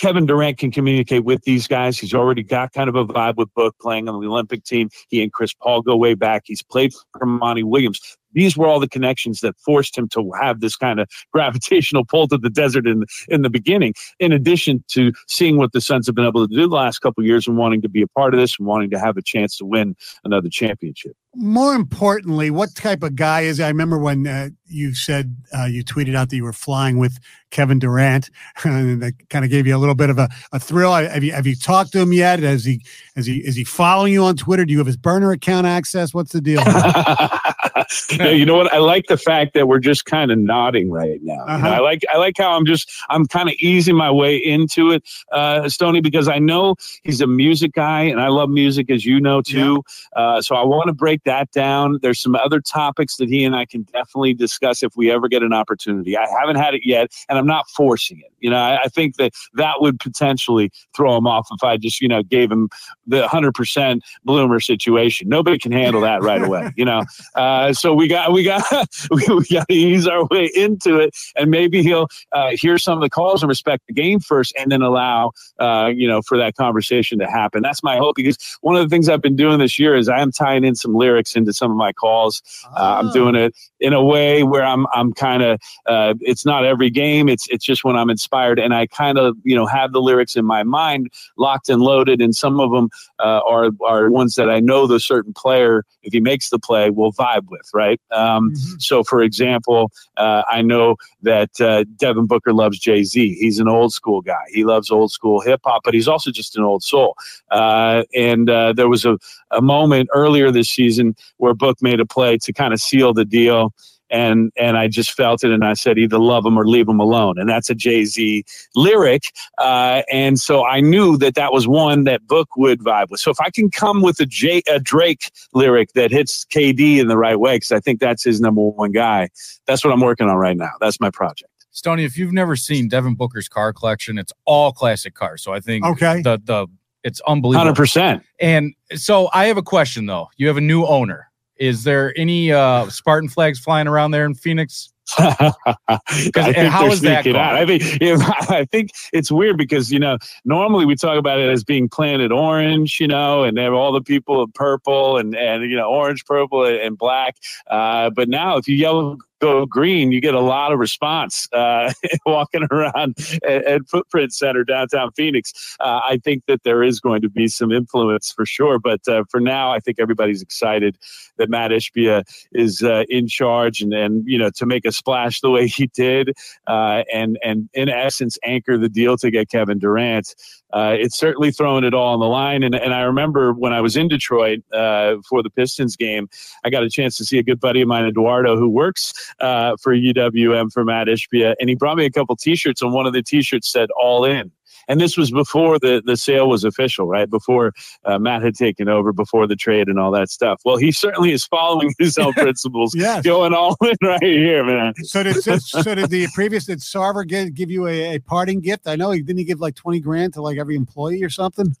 Kevin 0.00 0.24
Durant 0.24 0.56
can 0.56 0.70
communicate 0.70 1.24
with 1.24 1.42
these 1.42 1.68
guys. 1.68 1.98
He's 1.98 2.14
already 2.14 2.42
got 2.42 2.72
kind 2.72 2.88
of 2.88 2.96
a 2.96 3.04
vibe 3.04 3.36
with 3.36 3.52
Book 3.52 3.76
playing 3.82 4.08
on 4.08 4.18
the 4.18 4.26
Olympic 4.26 4.64
team. 4.64 4.88
He 5.10 5.22
and 5.22 5.30
Chris 5.30 5.52
Paul 5.52 5.82
go 5.82 5.94
way 5.94 6.14
back. 6.14 6.44
He's 6.46 6.62
played 6.62 6.94
for 7.18 7.26
Monty 7.26 7.62
Williams 7.62 8.00
these 8.32 8.56
were 8.56 8.66
all 8.66 8.80
the 8.80 8.88
connections 8.88 9.40
that 9.40 9.58
forced 9.58 9.96
him 9.96 10.08
to 10.10 10.30
have 10.40 10.60
this 10.60 10.76
kind 10.76 11.00
of 11.00 11.08
gravitational 11.32 12.04
pull 12.04 12.28
to 12.28 12.38
the 12.38 12.50
desert 12.50 12.86
in 12.86 13.04
in 13.28 13.42
the 13.42 13.50
beginning. 13.50 13.94
In 14.18 14.32
addition 14.32 14.84
to 14.88 15.12
seeing 15.28 15.56
what 15.56 15.72
the 15.72 15.80
Suns 15.80 16.06
have 16.06 16.14
been 16.14 16.26
able 16.26 16.46
to 16.46 16.54
do 16.54 16.68
the 16.68 16.74
last 16.74 16.98
couple 16.98 17.24
years 17.24 17.46
and 17.46 17.56
wanting 17.56 17.82
to 17.82 17.88
be 17.88 18.02
a 18.02 18.08
part 18.08 18.34
of 18.34 18.40
this 18.40 18.58
and 18.58 18.66
wanting 18.66 18.90
to 18.90 18.98
have 18.98 19.16
a 19.16 19.22
chance 19.22 19.56
to 19.58 19.64
win 19.64 19.96
another 20.24 20.48
championship. 20.48 21.16
More 21.36 21.74
importantly, 21.74 22.50
what 22.50 22.74
type 22.74 23.04
of 23.04 23.14
guy 23.14 23.42
is? 23.42 23.60
I 23.60 23.68
remember 23.68 23.98
when 23.98 24.26
uh, 24.26 24.48
you 24.66 24.94
said 24.94 25.36
uh, 25.56 25.66
you 25.66 25.84
tweeted 25.84 26.16
out 26.16 26.28
that 26.30 26.36
you 26.36 26.42
were 26.42 26.52
flying 26.52 26.98
with 26.98 27.18
Kevin 27.50 27.78
Durant, 27.78 28.30
and 28.64 29.00
that 29.02 29.12
kind 29.28 29.44
of 29.44 29.50
gave 29.50 29.66
you 29.66 29.76
a 29.76 29.78
little 29.78 29.94
bit 29.94 30.10
of 30.10 30.18
a, 30.18 30.28
a 30.52 30.58
thrill. 30.58 30.92
Have 30.92 31.22
you 31.22 31.32
have 31.32 31.46
you 31.46 31.54
talked 31.54 31.92
to 31.92 32.00
him 32.00 32.12
yet? 32.12 32.40
Has 32.40 32.64
he 32.64 32.84
is 33.14 33.26
he 33.26 33.38
is 33.38 33.54
he 33.54 33.62
following 33.62 34.12
you 34.12 34.24
on 34.24 34.36
Twitter? 34.36 34.64
Do 34.64 34.72
you 34.72 34.78
have 34.78 34.88
his 34.88 34.96
burner 34.96 35.30
account 35.30 35.68
access? 35.68 36.12
What's 36.12 36.32
the 36.32 36.40
deal? 36.40 36.62
no, 38.18 38.30
you 38.30 38.44
know 38.44 38.56
what? 38.56 38.72
I 38.72 38.78
like 38.78 39.06
the 39.06 39.16
fact 39.16 39.54
that 39.54 39.68
we're 39.68 39.78
just 39.78 40.04
kind 40.04 40.30
of 40.30 40.38
nodding 40.38 40.90
right 40.90 41.20
now. 41.22 41.44
Uh-huh. 41.44 41.56
You 41.56 41.62
know, 41.62 41.68
uh-huh. 41.68 41.76
I 41.76 41.78
like 41.80 42.02
I 42.12 42.16
like 42.18 42.36
how 42.38 42.52
I'm 42.52 42.66
just 42.66 42.90
I'm 43.08 43.26
kind 43.26 43.48
of 43.48 43.54
easing 43.58 43.96
my 43.96 44.10
way 44.10 44.36
into 44.36 44.90
it, 44.90 45.02
uh, 45.32 45.68
Stoney, 45.68 46.00
because 46.00 46.28
I 46.28 46.38
know 46.38 46.76
he's 47.02 47.20
a 47.20 47.26
music 47.26 47.72
guy 47.72 48.02
and 48.02 48.20
I 48.20 48.28
love 48.28 48.50
music 48.50 48.90
as 48.90 49.04
you 49.04 49.20
know 49.20 49.42
too. 49.42 49.82
Yeah. 50.16 50.22
Uh, 50.22 50.42
so 50.42 50.54
I 50.54 50.64
want 50.64 50.88
to 50.88 50.94
break 50.94 51.24
that 51.24 51.50
down. 51.50 51.98
There's 52.02 52.20
some 52.20 52.34
other 52.34 52.60
topics 52.60 53.16
that 53.16 53.28
he 53.28 53.44
and 53.44 53.54
I 53.54 53.66
can 53.66 53.82
definitely 53.82 54.34
discuss 54.34 54.82
if 54.82 54.96
we 54.96 55.10
ever 55.10 55.28
get 55.28 55.42
an 55.42 55.52
opportunity. 55.52 56.16
I 56.16 56.26
haven't 56.40 56.56
had 56.56 56.74
it 56.74 56.82
yet, 56.84 57.10
and 57.28 57.38
I'm 57.38 57.46
not 57.46 57.68
forcing 57.70 58.18
it. 58.18 58.32
You 58.40 58.50
know, 58.50 58.58
I, 58.58 58.82
I 58.84 58.88
think 58.88 59.16
that 59.16 59.32
that 59.54 59.80
would 59.80 60.00
potentially 60.00 60.70
throw 60.96 61.16
him 61.16 61.26
off 61.26 61.48
if 61.52 61.62
I 61.62 61.76
just 61.76 62.00
you 62.00 62.08
know 62.08 62.22
gave 62.22 62.50
him 62.50 62.68
the 63.06 63.22
100% 63.22 64.00
bloomer 64.24 64.60
situation. 64.60 65.28
Nobody 65.28 65.58
can 65.58 65.72
handle 65.72 66.00
that 66.02 66.22
right 66.22 66.42
away. 66.42 66.72
You 66.76 66.84
know, 66.84 67.04
uh, 67.34 67.59
so 67.72 67.94
we 67.94 68.08
got 68.08 68.32
we 68.32 68.42
got 68.42 68.62
we, 69.10 69.22
we 69.34 69.44
got 69.46 69.68
to 69.68 69.74
ease 69.74 70.06
our 70.06 70.24
way 70.26 70.50
into 70.54 70.98
it, 70.98 71.16
and 71.36 71.50
maybe 71.50 71.82
he'll 71.82 72.08
uh, 72.32 72.50
hear 72.52 72.78
some 72.78 72.98
of 72.98 73.02
the 73.02 73.10
calls 73.10 73.42
and 73.42 73.48
respect 73.48 73.86
the 73.86 73.92
game 73.92 74.20
first, 74.20 74.54
and 74.58 74.70
then 74.70 74.82
allow 74.82 75.32
uh, 75.58 75.90
you 75.94 76.08
know 76.08 76.22
for 76.22 76.36
that 76.38 76.56
conversation 76.56 77.18
to 77.18 77.26
happen. 77.26 77.62
That's 77.62 77.82
my 77.82 77.96
hope 77.96 78.16
because 78.16 78.36
one 78.60 78.76
of 78.76 78.82
the 78.82 78.88
things 78.88 79.08
I've 79.08 79.22
been 79.22 79.36
doing 79.36 79.58
this 79.58 79.78
year 79.78 79.96
is 79.96 80.08
I 80.08 80.20
am 80.20 80.32
tying 80.32 80.64
in 80.64 80.74
some 80.74 80.94
lyrics 80.94 81.36
into 81.36 81.52
some 81.52 81.70
of 81.70 81.76
my 81.76 81.92
calls. 81.92 82.42
Oh. 82.76 83.00
I'm 83.00 83.12
doing 83.12 83.34
it 83.34 83.54
in 83.80 83.92
a 83.92 84.04
way 84.04 84.42
where 84.42 84.64
I'm 84.64 84.86
I'm 84.92 85.12
kind 85.12 85.42
of 85.42 85.60
uh, 85.86 86.14
it's 86.20 86.44
not 86.44 86.64
every 86.64 86.90
game. 86.90 87.28
It's 87.28 87.46
it's 87.48 87.64
just 87.64 87.84
when 87.84 87.96
I'm 87.96 88.10
inspired, 88.10 88.58
and 88.58 88.74
I 88.74 88.86
kind 88.86 89.18
of 89.18 89.36
you 89.42 89.56
know 89.56 89.66
have 89.66 89.92
the 89.92 90.00
lyrics 90.00 90.36
in 90.36 90.44
my 90.44 90.62
mind 90.62 91.10
locked 91.36 91.68
and 91.68 91.82
loaded, 91.82 92.20
and 92.20 92.34
some 92.34 92.60
of 92.60 92.70
them 92.70 92.88
uh, 93.18 93.40
are 93.46 93.70
are 93.84 94.10
ones 94.10 94.34
that 94.34 94.50
I 94.50 94.60
know 94.60 94.86
the 94.86 95.00
certain 95.00 95.32
player 95.32 95.84
if 96.02 96.12
he 96.12 96.20
makes 96.20 96.50
the 96.50 96.58
play 96.58 96.90
will 96.90 97.12
vibe 97.12 97.49
with, 97.50 97.68
right? 97.74 98.00
Um, 98.10 98.52
mm-hmm. 98.52 98.78
So, 98.78 99.02
for 99.02 99.22
example, 99.22 99.90
uh, 100.16 100.42
I 100.48 100.62
know 100.62 100.96
that 101.22 101.60
uh, 101.60 101.84
Devin 101.96 102.26
Booker 102.26 102.52
loves 102.52 102.78
Jay 102.78 103.02
Z. 103.04 103.34
He's 103.34 103.58
an 103.58 103.68
old 103.68 103.92
school 103.92 104.20
guy. 104.22 104.44
He 104.52 104.64
loves 104.64 104.90
old 104.90 105.12
school 105.12 105.40
hip 105.40 105.60
hop, 105.64 105.82
but 105.84 105.94
he's 105.94 106.08
also 106.08 106.30
just 106.30 106.56
an 106.56 106.64
old 106.64 106.82
soul. 106.82 107.16
Uh, 107.50 108.04
and 108.14 108.48
uh, 108.48 108.72
there 108.72 108.88
was 108.88 109.04
a, 109.04 109.18
a 109.50 109.60
moment 109.60 110.08
earlier 110.14 110.50
this 110.50 110.70
season 110.70 111.14
where 111.38 111.54
Book 111.54 111.78
made 111.82 112.00
a 112.00 112.06
play 112.06 112.38
to 112.38 112.52
kind 112.52 112.72
of 112.72 112.80
seal 112.80 113.12
the 113.12 113.24
deal 113.24 113.74
and 114.10 114.52
and 114.56 114.76
I 114.76 114.88
just 114.88 115.12
felt 115.12 115.44
it, 115.44 115.50
and 115.50 115.64
I 115.64 115.74
said 115.74 115.98
either 115.98 116.18
love 116.18 116.44
him 116.44 116.58
or 116.58 116.66
leave 116.66 116.88
him 116.88 117.00
alone, 117.00 117.38
and 117.38 117.48
that's 117.48 117.70
a 117.70 117.74
Jay 117.74 118.04
Z 118.04 118.44
lyric, 118.74 119.22
uh, 119.58 120.02
and 120.10 120.38
so 120.38 120.66
I 120.66 120.80
knew 120.80 121.16
that 121.18 121.34
that 121.34 121.52
was 121.52 121.66
one 121.66 122.04
that 122.04 122.26
Book 122.26 122.56
would 122.56 122.80
vibe 122.80 123.10
with. 123.10 123.20
So 123.20 123.30
if 123.30 123.40
I 123.40 123.50
can 123.50 123.70
come 123.70 124.02
with 124.02 124.20
a 124.20 124.26
J 124.26 124.62
a 124.68 124.78
Drake 124.78 125.30
lyric 125.54 125.92
that 125.94 126.10
hits 126.10 126.44
KD 126.44 126.98
in 126.98 127.08
the 127.08 127.16
right 127.16 127.38
way, 127.38 127.56
because 127.56 127.72
I 127.72 127.80
think 127.80 128.00
that's 128.00 128.24
his 128.24 128.40
number 128.40 128.60
one 128.60 128.92
guy, 128.92 129.28
that's 129.66 129.84
what 129.84 129.92
I'm 129.92 130.00
working 130.00 130.28
on 130.28 130.36
right 130.36 130.56
now. 130.56 130.72
That's 130.80 131.00
my 131.00 131.10
project. 131.10 131.50
Stoney, 131.72 132.04
if 132.04 132.18
you've 132.18 132.32
never 132.32 132.56
seen 132.56 132.88
Devin 132.88 133.14
Booker's 133.14 133.48
car 133.48 133.72
collection, 133.72 134.18
it's 134.18 134.32
all 134.44 134.72
classic 134.72 135.14
cars. 135.14 135.42
So 135.42 135.52
I 135.52 135.60
think 135.60 135.84
okay. 135.84 136.20
the 136.22 136.40
the 136.44 136.66
it's 137.02 137.20
unbelievable. 137.26 137.64
Hundred 137.64 137.76
percent. 137.76 138.22
And 138.40 138.74
so 138.94 139.30
I 139.32 139.46
have 139.46 139.56
a 139.56 139.62
question 139.62 140.06
though. 140.06 140.28
You 140.36 140.48
have 140.48 140.56
a 140.56 140.62
new 140.62 140.84
owner. 140.84 141.29
Is 141.60 141.84
there 141.84 142.18
any 142.18 142.50
uh, 142.50 142.88
Spartan 142.88 143.28
flags 143.28 143.60
flying 143.60 143.86
around 143.86 144.10
there 144.12 144.24
in 144.24 144.34
Phoenix? 144.34 144.90
I 145.18 146.00
think 146.26 146.56
how 146.68 146.86
is 146.86 147.00
that 147.02 147.24
going? 147.24 147.36
Out. 147.36 147.54
I 147.54 147.66
think 147.66 147.82
I 148.50 148.64
think 148.70 148.90
it's 149.12 149.30
weird 149.30 149.58
because 149.58 149.90
you 149.90 149.98
know 149.98 150.18
normally 150.44 150.86
we 150.86 150.94
talk 150.94 151.18
about 151.18 151.38
it 151.38 151.50
as 151.50 151.64
being 151.64 151.88
planted 151.88 152.32
Orange, 152.32 152.98
you 153.00 153.08
know, 153.08 153.42
and 153.42 153.58
have 153.58 153.74
all 153.74 153.92
the 153.92 154.00
people 154.00 154.40
of 154.40 154.52
purple 154.54 155.18
and 155.18 155.36
and 155.36 155.68
you 155.70 155.76
know 155.76 155.90
orange, 155.90 156.24
purple, 156.24 156.64
and 156.64 156.96
black. 156.96 157.36
Uh, 157.68 158.10
but 158.10 158.28
now 158.28 158.56
if 158.56 158.66
you 158.66 158.76
yell 158.76 159.18
go 159.40 159.66
green, 159.66 160.12
you 160.12 160.20
get 160.20 160.34
a 160.34 160.40
lot 160.40 160.72
of 160.72 160.78
response 160.78 161.48
uh, 161.52 161.92
walking 162.26 162.66
around 162.70 163.16
at, 163.44 163.64
at, 163.64 163.88
Footprint 163.88 164.32
Center 164.32 164.62
downtown 164.62 165.10
Phoenix. 165.12 165.76
Uh, 165.80 166.00
I 166.04 166.18
think 166.22 166.44
that 166.46 166.62
there 166.62 166.82
is 166.82 167.00
going 167.00 167.22
to 167.22 167.30
be 167.30 167.48
some 167.48 167.72
influence 167.72 168.30
for 168.30 168.46
sure, 168.46 168.78
but 168.78 169.06
uh, 169.08 169.24
for 169.30 169.40
now, 169.40 169.72
I 169.72 169.80
think 169.80 169.98
everybody's 169.98 170.42
excited 170.42 170.96
that 171.38 171.48
Mat 171.48 171.70
Ishbia 171.70 172.22
is 172.52 172.82
uh, 172.82 173.04
in 173.08 173.26
charge 173.26 173.80
and, 173.80 173.92
and 173.92 174.24
you 174.26 174.38
know 174.38 174.50
to 174.50 174.66
make 174.66 174.84
a 174.84 174.92
splash 174.92 175.40
the 175.40 175.50
way 175.50 175.66
he 175.66 175.86
did, 175.88 176.34
uh, 176.66 177.02
and 177.12 177.38
and 177.42 177.68
in 177.72 177.88
essence 177.88 178.38
anchor 178.44 178.78
the 178.78 178.88
deal 178.88 179.16
to 179.16 179.30
get 179.30 179.48
Kevin 179.48 179.78
Durant 179.78 180.34
uh, 180.72 180.94
it's 180.98 181.18
certainly 181.18 181.50
throwing 181.50 181.84
it 181.84 181.94
all 181.94 182.14
on 182.14 182.20
the 182.20 182.26
line. 182.26 182.62
And, 182.62 182.74
and 182.74 182.94
I 182.94 183.02
remember 183.02 183.52
when 183.52 183.72
I 183.72 183.80
was 183.80 183.96
in 183.96 184.08
Detroit 184.08 184.60
uh, 184.72 185.16
for 185.28 185.42
the 185.42 185.50
Pistons 185.50 185.96
game, 185.96 186.28
I 186.64 186.70
got 186.70 186.82
a 186.82 186.90
chance 186.90 187.16
to 187.18 187.24
see 187.24 187.38
a 187.38 187.42
good 187.42 187.60
buddy 187.60 187.80
of 187.80 187.88
mine, 187.88 188.06
Eduardo, 188.06 188.56
who 188.56 188.68
works 188.68 189.12
uh, 189.40 189.76
for 189.80 189.94
UWM 189.94 190.72
for 190.72 190.84
Mat 190.84 191.08
Ishbia, 191.08 191.54
and 191.60 191.68
he 191.68 191.74
brought 191.74 191.96
me 191.96 192.04
a 192.04 192.10
couple 192.10 192.36
T-shirts, 192.36 192.82
and 192.82 192.92
one 192.92 193.06
of 193.06 193.12
the 193.12 193.22
T-shirts 193.22 193.70
said 193.70 193.88
"All 194.00 194.24
In." 194.24 194.50
And 194.90 195.00
this 195.00 195.16
was 195.16 195.30
before 195.30 195.78
the, 195.78 196.02
the 196.04 196.16
sale 196.16 196.48
was 196.48 196.64
official, 196.64 197.06
right? 197.06 197.30
Before 197.30 197.72
uh, 198.04 198.18
Mat 198.18 198.42
had 198.42 198.56
taken 198.56 198.88
over, 198.88 199.12
before 199.12 199.46
the 199.46 199.54
trade 199.54 199.88
and 199.88 200.00
all 200.00 200.10
that 200.10 200.30
stuff. 200.30 200.60
Well, 200.64 200.76
he 200.76 200.90
certainly 200.90 201.30
is 201.30 201.46
following 201.46 201.94
his 201.98 202.18
own 202.18 202.32
principles, 202.34 202.92
yes. 202.94 203.24
going 203.24 203.54
all 203.54 203.76
in 203.82 203.94
right 204.02 204.20
here, 204.20 204.64
man. 204.64 204.94
So 205.04 205.22
did 205.22 205.42
so, 205.42 205.56
so 205.58 205.94
did 205.94 206.10
the 206.10 206.26
previous 206.34 206.66
did 206.66 206.80
Sarver 206.80 207.26
give, 207.26 207.54
give 207.54 207.70
you 207.70 207.86
a, 207.86 208.16
a 208.16 208.18
parting 208.18 208.60
gift? 208.60 208.88
I 208.88 208.96
know 208.96 209.12
he 209.12 209.22
didn't 209.22 209.38
he 209.38 209.44
give 209.44 209.60
like 209.60 209.76
twenty 209.76 210.00
grand 210.00 210.34
to 210.34 210.42
like 210.42 210.58
every 210.58 210.74
employee 210.74 211.22
or 211.22 211.30
something. 211.30 211.76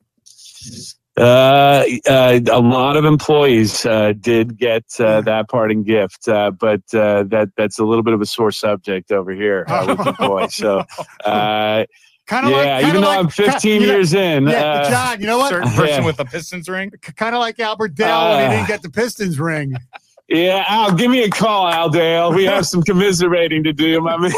Uh, 1.16 1.84
uh, 2.08 2.40
a 2.50 2.60
lot 2.60 2.96
of 2.96 3.04
employees 3.04 3.84
uh, 3.84 4.12
did 4.20 4.56
get 4.56 4.84
uh, 5.00 5.20
that 5.22 5.48
parting 5.48 5.82
gift, 5.82 6.28
uh, 6.28 6.50
but 6.52 6.80
uh, 6.94 7.24
that 7.24 7.50
that's 7.56 7.78
a 7.80 7.84
little 7.84 8.04
bit 8.04 8.14
of 8.14 8.20
a 8.20 8.26
sore 8.26 8.52
subject 8.52 9.10
over 9.10 9.32
here 9.32 9.66
with 9.68 9.98
the 9.98 10.12
boy. 10.18 10.46
So 10.46 10.84
Kind 12.30 12.46
of 12.46 12.52
yeah, 12.52 12.76
like, 12.76 12.86
even 12.86 13.00
though 13.00 13.08
like, 13.08 13.18
I'm 13.18 13.28
15 13.28 13.82
years 13.82 14.14
know, 14.14 14.20
in. 14.20 14.46
Yeah, 14.46 14.62
uh, 14.62 14.88
Jon, 14.88 15.20
you 15.20 15.26
know 15.26 15.38
what? 15.38 15.50
Certain 15.50 15.68
person 15.70 15.88
yeah. 15.88 16.06
with 16.06 16.16
the 16.16 16.24
Pistons 16.24 16.68
ring. 16.68 16.92
Kind 17.16 17.34
of 17.34 17.40
like 17.40 17.58
Albert 17.58 17.96
Dale 17.96 18.08
uh, 18.08 18.36
when 18.36 18.50
he 18.52 18.56
didn't 18.56 18.68
get 18.68 18.82
the 18.82 18.88
Pistons 18.88 19.40
ring. 19.40 19.74
Yeah, 20.28 20.64
Al, 20.68 20.94
give 20.94 21.10
me 21.10 21.24
a 21.24 21.28
call, 21.28 21.66
Al 21.66 21.90
Dale. 21.90 22.32
We 22.32 22.44
have 22.44 22.66
some 22.66 22.82
commiserating 22.82 23.64
to 23.64 23.72
do, 23.72 24.00
my 24.00 24.16
man. 24.16 24.30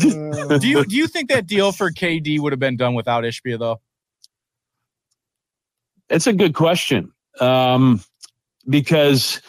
do 0.58 0.66
you 0.66 0.84
do 0.84 0.96
you 0.96 1.06
think 1.06 1.28
that 1.28 1.46
deal 1.46 1.70
for 1.70 1.92
KD 1.92 2.40
would 2.40 2.50
have 2.52 2.58
been 2.58 2.76
done 2.76 2.94
without 2.94 3.22
Ishbia 3.22 3.60
though? 3.60 3.80
It's 6.08 6.26
a 6.26 6.32
good 6.32 6.56
question. 6.56 7.12
Um, 7.38 8.02
because 8.68 9.40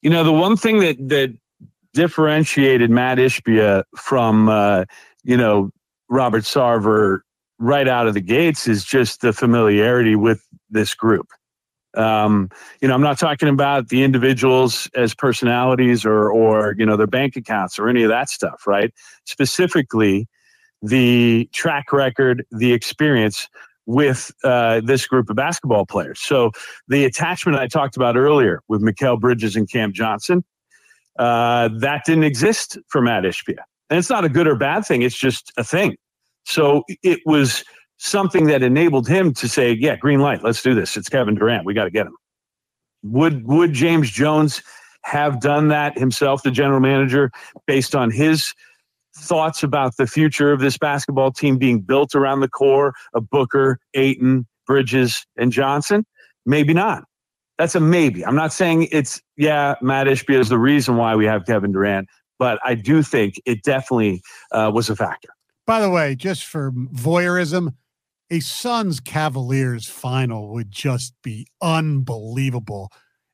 you 0.00 0.08
know 0.08 0.24
the 0.24 0.32
one 0.32 0.56
thing 0.56 0.80
that 0.80 0.96
that 1.10 1.36
differentiated 1.94 2.90
Mat 2.90 3.18
Ishbia 3.18 3.84
from, 3.96 4.48
uh, 4.48 4.84
you 5.24 5.36
know, 5.36 5.70
Robert 6.08 6.44
Sarver 6.44 7.20
right 7.58 7.88
out 7.88 8.06
of 8.06 8.14
the 8.14 8.20
gates 8.20 8.66
is 8.66 8.84
just 8.84 9.20
the 9.20 9.32
familiarity 9.32 10.16
with 10.16 10.46
this 10.70 10.94
group. 10.94 11.28
Um, 11.94 12.48
you 12.80 12.88
know, 12.88 12.94
I'm 12.94 13.02
not 13.02 13.18
talking 13.18 13.48
about 13.48 13.88
the 13.88 14.02
individuals 14.02 14.88
as 14.94 15.14
personalities 15.14 16.04
or, 16.04 16.30
or, 16.30 16.74
you 16.78 16.86
know, 16.86 16.96
their 16.96 17.06
bank 17.06 17.36
accounts 17.36 17.78
or 17.78 17.88
any 17.88 18.02
of 18.02 18.08
that 18.08 18.30
stuff, 18.30 18.66
right? 18.66 18.92
Specifically, 19.26 20.26
the 20.80 21.48
track 21.52 21.92
record, 21.92 22.44
the 22.50 22.72
experience 22.72 23.48
with 23.86 24.32
uh, 24.42 24.80
this 24.84 25.06
group 25.06 25.28
of 25.28 25.36
basketball 25.36 25.84
players. 25.84 26.20
So 26.20 26.52
the 26.88 27.04
attachment 27.04 27.58
I 27.58 27.66
talked 27.66 27.96
about 27.96 28.16
earlier 28.16 28.62
with 28.68 28.80
Mikal 28.82 29.20
Bridges 29.20 29.54
and 29.54 29.70
Cam 29.70 29.92
Johnson, 29.92 30.44
uh, 31.18 31.68
that 31.78 32.02
didn't 32.04 32.24
exist 32.24 32.78
for 32.88 33.02
Mat 33.02 33.24
Ishbia. 33.24 33.58
And 33.90 33.98
it's 33.98 34.10
not 34.10 34.24
a 34.24 34.28
good 34.28 34.46
or 34.46 34.56
bad 34.56 34.86
thing, 34.86 35.02
it's 35.02 35.18
just 35.18 35.52
a 35.56 35.64
thing. 35.64 35.96
So 36.44 36.84
it 37.02 37.20
was 37.26 37.64
something 37.98 38.46
that 38.46 38.62
enabled 38.62 39.08
him 39.08 39.32
to 39.34 39.48
say, 39.48 39.72
yeah, 39.72 39.96
green 39.96 40.20
light, 40.20 40.42
let's 40.42 40.62
do 40.62 40.74
this. 40.74 40.96
It's 40.96 41.08
Kevin 41.08 41.34
Durant. 41.34 41.64
We 41.64 41.74
got 41.74 41.84
to 41.84 41.90
get 41.90 42.06
him. 42.06 42.16
Would 43.04 43.46
would 43.46 43.72
James 43.72 44.10
Jones 44.10 44.62
have 45.04 45.40
done 45.40 45.68
that 45.68 45.98
himself, 45.98 46.42
the 46.42 46.50
general 46.50 46.80
manager, 46.80 47.30
based 47.66 47.94
on 47.94 48.10
his 48.10 48.54
thoughts 49.16 49.62
about 49.62 49.96
the 49.96 50.06
future 50.06 50.52
of 50.52 50.60
this 50.60 50.78
basketball 50.78 51.32
team 51.32 51.58
being 51.58 51.80
built 51.80 52.14
around 52.14 52.40
the 52.40 52.48
core 52.48 52.94
of 53.14 53.28
Booker, 53.28 53.78
Ayton, 53.94 54.46
Bridges, 54.66 55.26
and 55.36 55.52
Johnson? 55.52 56.06
Maybe 56.46 56.72
not. 56.72 57.04
That's 57.58 57.74
a 57.74 57.80
maybe. 57.80 58.24
I'm 58.24 58.34
not 58.34 58.52
saying 58.52 58.88
it's, 58.90 59.20
yeah, 59.36 59.74
Mat 59.82 60.06
Ishbia 60.06 60.38
is 60.40 60.48
the 60.48 60.58
reason 60.58 60.96
why 60.96 61.14
we 61.14 61.24
have 61.26 61.44
Kevin 61.46 61.72
Durant, 61.72 62.08
but 62.38 62.58
I 62.64 62.74
do 62.74 63.02
think 63.02 63.40
it 63.46 63.62
definitely 63.62 64.22
uh, 64.52 64.70
was 64.74 64.90
a 64.90 64.96
factor. 64.96 65.28
By 65.66 65.80
the 65.80 65.90
way, 65.90 66.14
just 66.16 66.44
for 66.44 66.72
voyeurism, 66.72 67.74
a 68.30 68.40
Suns 68.40 68.98
Cavaliers 68.98 69.86
final 69.86 70.52
would 70.54 70.70
just 70.70 71.14
be 71.22 71.46
unbelievable 71.60 72.90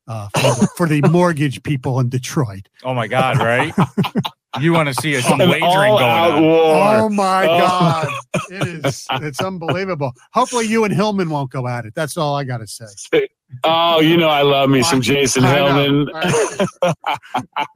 uh, 0.09 0.29
for, 0.35 0.41
the, 0.61 0.69
for 0.77 0.89
the 0.89 1.01
mortgage 1.11 1.63
people 1.63 2.01
in 2.01 2.09
Detroit. 2.09 2.69
Oh 2.83 2.95
my 2.95 3.07
God! 3.07 3.39
Right? 3.39 3.73
you 4.61 4.73
want 4.73 4.89
to 4.89 4.95
see 4.95 5.19
some 5.21 5.39
wagering 5.39 5.61
going 5.63 6.03
on? 6.03 6.43
War. 6.43 6.97
Oh 6.99 7.09
my 7.09 7.45
Oh. 7.47 7.59
God! 7.59 8.09
It 8.51 8.85
is. 8.87 9.07
It's 9.23 9.41
unbelievable. 9.41 10.13
Hopefully, 10.33 10.67
you 10.67 10.85
and 10.85 10.93
Hillman 10.93 11.31
won't 11.31 11.51
go 11.51 11.69
at 11.69 11.85
it. 11.87 11.95
That's 11.95 12.17
all 12.17 12.35
I 12.35 12.45
got 12.45 12.59
to 12.59 12.67
say. 12.67 13.29
Oh, 13.65 14.01
you 14.01 14.17
know 14.17 14.29
I 14.29 14.43
love 14.43 14.69
me 14.69 14.83
some 14.83 15.01
Jason 15.01 15.45
I 15.45 15.57
know. 15.57 15.77
Hillman. 15.77 16.09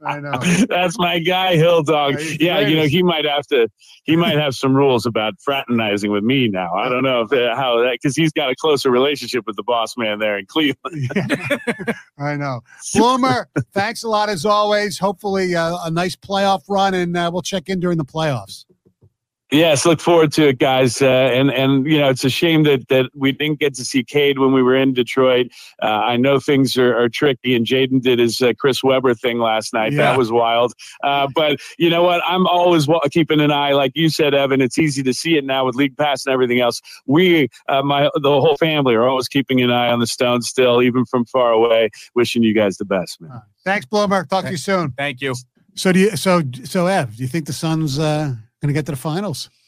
I 0.05 0.19
know. 0.19 0.37
That's 0.69 0.97
my 0.99 1.19
guy, 1.19 1.55
Hill 1.55 1.83
Dog. 1.83 2.15
Yeah, 2.39 2.59
you 2.59 2.75
know 2.75 2.85
he 2.85 3.01
might 3.01 3.25
have 3.25 3.47
to. 3.47 3.67
He 4.03 4.15
might 4.15 4.37
have 4.37 4.53
some 4.53 4.75
rules 4.75 5.05
about 5.05 5.33
fraternizing 5.43 6.11
with 6.11 6.23
me 6.23 6.47
now. 6.47 6.73
I 6.75 6.89
don't 6.89 7.03
know 7.03 7.21
if 7.21 7.33
uh, 7.33 7.55
how 7.55 7.81
that 7.81 7.97
because 8.01 8.15
he's 8.15 8.31
got 8.31 8.51
a 8.51 8.55
closer 8.55 8.91
relationship 8.91 9.45
with 9.47 9.55
the 9.55 9.63
boss 9.63 9.97
man 9.97 10.19
there 10.19 10.37
in 10.37 10.45
Cleveland. 10.45 11.09
I 12.19 12.35
know. 12.35 12.61
Bloomer, 12.93 13.49
thanks 13.73 14.03
a 14.03 14.09
lot 14.09 14.29
as 14.29 14.45
always. 14.45 14.99
Hopefully, 14.99 15.55
uh, 15.55 15.77
a 15.83 15.91
nice 15.91 16.15
playoff 16.15 16.61
run, 16.69 16.93
and 16.93 17.17
uh, 17.17 17.29
we'll 17.33 17.41
check 17.41 17.67
in 17.67 17.79
during 17.79 17.97
the 17.97 18.05
playoffs. 18.05 18.65
Yes, 19.53 19.85
look 19.85 20.01
forward 20.01 20.31
to 20.33 20.47
it, 20.47 20.57
guys. 20.57 20.99
Uh, 20.99 21.05
and 21.05 21.51
and 21.51 21.85
you 21.85 21.99
know, 21.99 22.09
it's 22.09 22.23
a 22.23 22.29
shame 22.29 22.63
that 22.63 22.87
that 22.87 23.11
we 23.13 23.31
didn't 23.31 23.59
get 23.59 23.75
to 23.75 23.85
see 23.85 24.03
Cade 24.03 24.39
when 24.39 24.51
we 24.51 24.63
were 24.63 24.75
in 24.75 24.93
Detroit. 24.93 25.51
Uh, 25.79 25.85
I 25.85 26.17
know 26.17 26.39
things 26.39 26.75
are, 26.75 26.97
are 26.97 27.07
tricky, 27.07 27.53
and 27.53 27.63
Jaden 27.63 28.01
did 28.01 28.17
his 28.17 28.41
uh, 28.41 28.53
Chris 28.57 28.83
Webber 28.83 29.13
thing 29.13 29.37
last 29.37 29.71
night. 29.71 29.93
Yeah. 29.93 29.99
That 29.99 30.17
was 30.17 30.31
wild. 30.31 30.73
Uh, 31.03 31.27
but 31.35 31.59
you 31.77 31.87
know 31.87 32.01
what? 32.01 32.23
I'm 32.27 32.47
always 32.47 32.87
wa- 32.87 32.99
keeping 33.11 33.39
an 33.41 33.51
eye, 33.51 33.73
like 33.73 33.91
you 33.93 34.09
said, 34.09 34.33
Evan. 34.33 34.59
It's 34.59 34.79
easy 34.79 35.03
to 35.03 35.13
see 35.13 35.37
it 35.37 35.45
now 35.45 35.67
with 35.67 35.75
League 35.75 35.97
Pass 35.97 36.25
and 36.25 36.33
everything 36.33 36.59
else. 36.59 36.81
We, 37.05 37.47
uh, 37.69 37.83
my 37.83 38.09
the 38.15 38.41
whole 38.41 38.57
family, 38.57 38.95
are 38.95 39.07
always 39.07 39.27
keeping 39.27 39.61
an 39.61 39.69
eye 39.69 39.89
on 39.89 39.99
the 39.99 40.07
Stones 40.07 40.49
still, 40.49 40.81
even 40.81 41.05
from 41.05 41.25
far 41.25 41.51
away. 41.51 41.91
Wishing 42.15 42.41
you 42.41 42.55
guys 42.55 42.77
the 42.77 42.85
best, 42.85 43.21
man. 43.21 43.39
Thanks, 43.63 43.85
Bloomer. 43.85 44.25
Talk 44.25 44.45
to 44.45 44.51
you 44.51 44.57
soon. 44.57 44.93
Thank 44.97 45.21
you. 45.21 45.35
So, 45.75 45.91
do 45.91 45.99
you? 45.99 46.17
So, 46.17 46.41
so 46.63 46.87
Ev, 46.87 47.15
do 47.15 47.21
you 47.21 47.27
think 47.27 47.45
the 47.45 47.53
Suns 47.53 47.99
uh, 47.99 48.35
going 48.63 48.73
to 48.73 48.77
get 48.77 48.85
to 48.85 48.93
the 48.93 48.97
finals? 48.97 49.49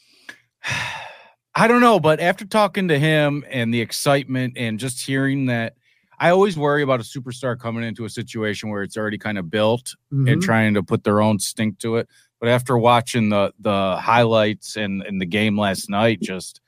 I 1.58 1.68
don't 1.68 1.80
know, 1.80 1.98
but 2.00 2.20
after 2.20 2.44
talking 2.44 2.88
to 2.88 2.98
him 2.98 3.44
and 3.50 3.72
the 3.72 3.80
excitement 3.80 4.54
and 4.58 4.78
just 4.78 5.04
hearing 5.04 5.46
that, 5.46 5.74
I 6.18 6.30
always 6.30 6.58
worry 6.58 6.82
about 6.82 7.00
a 7.00 7.02
superstar 7.02 7.58
coming 7.58 7.82
into 7.84 8.04
a 8.04 8.10
situation 8.10 8.68
where 8.68 8.82
it's 8.82 8.96
already 8.96 9.16
kind 9.18 9.38
of 9.38 9.50
built 9.50 9.94
and 10.10 10.26
Mhm. 10.26 10.42
trying 10.42 10.74
to 10.74 10.82
put 10.82 11.04
their 11.04 11.20
own 11.22 11.38
stink 11.38 11.78
to 11.80 11.96
it. 11.96 12.08
But 12.40 12.48
after 12.50 12.76
watching 12.76 13.28
the 13.30 13.52
the 13.58 13.96
highlights 13.96 14.76
and, 14.76 15.02
and 15.02 15.20
the 15.20 15.26
game 15.26 15.58
last 15.58 15.88
night, 15.88 16.20
just 16.20 16.60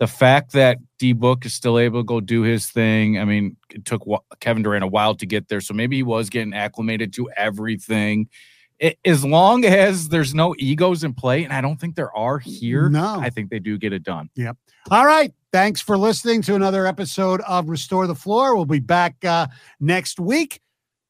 the 0.00 0.06
fact 0.08 0.52
that 0.52 0.78
D 0.98 1.12
Book 1.12 1.46
is 1.46 1.54
still 1.54 1.78
able 1.78 2.00
to 2.00 2.04
go 2.04 2.20
do 2.20 2.42
his 2.42 2.66
thing. 2.66 3.18
I 3.20 3.24
mean, 3.24 3.56
it 3.70 3.84
took 3.84 4.02
Kevin 4.40 4.62
Durant 4.64 4.84
a 4.84 4.88
while 4.88 5.14
to 5.16 5.26
get 5.26 5.48
there, 5.48 5.60
so 5.60 5.72
maybe 5.74 5.96
he 5.96 6.02
was 6.02 6.30
getting 6.30 6.52
acclimated 6.52 7.12
to 7.14 7.30
everything. 7.36 8.28
It, 8.78 8.98
as 9.04 9.24
long 9.24 9.64
as 9.64 10.08
there's 10.08 10.34
no 10.34 10.54
egos 10.58 11.02
in 11.02 11.14
play, 11.14 11.44
and 11.44 11.52
I 11.52 11.60
don't 11.60 11.80
think 11.80 11.96
there 11.96 12.14
are 12.16 12.38
here, 12.38 12.88
No. 12.90 13.18
I 13.20 13.30
think 13.30 13.50
they 13.50 13.58
do 13.58 13.78
get 13.78 13.92
it 13.92 14.02
done. 14.02 14.28
Yep. 14.34 14.56
All 14.90 15.06
right. 15.06 15.32
Thanks 15.52 15.80
for 15.80 15.96
listening 15.96 16.42
to 16.42 16.54
another 16.54 16.86
episode 16.86 17.40
of 17.42 17.68
Restore 17.68 18.06
the 18.06 18.14
Floor. 18.14 18.54
We'll 18.54 18.66
be 18.66 18.78
back 18.78 19.16
uh, 19.24 19.46
next 19.80 20.20
week. 20.20 20.60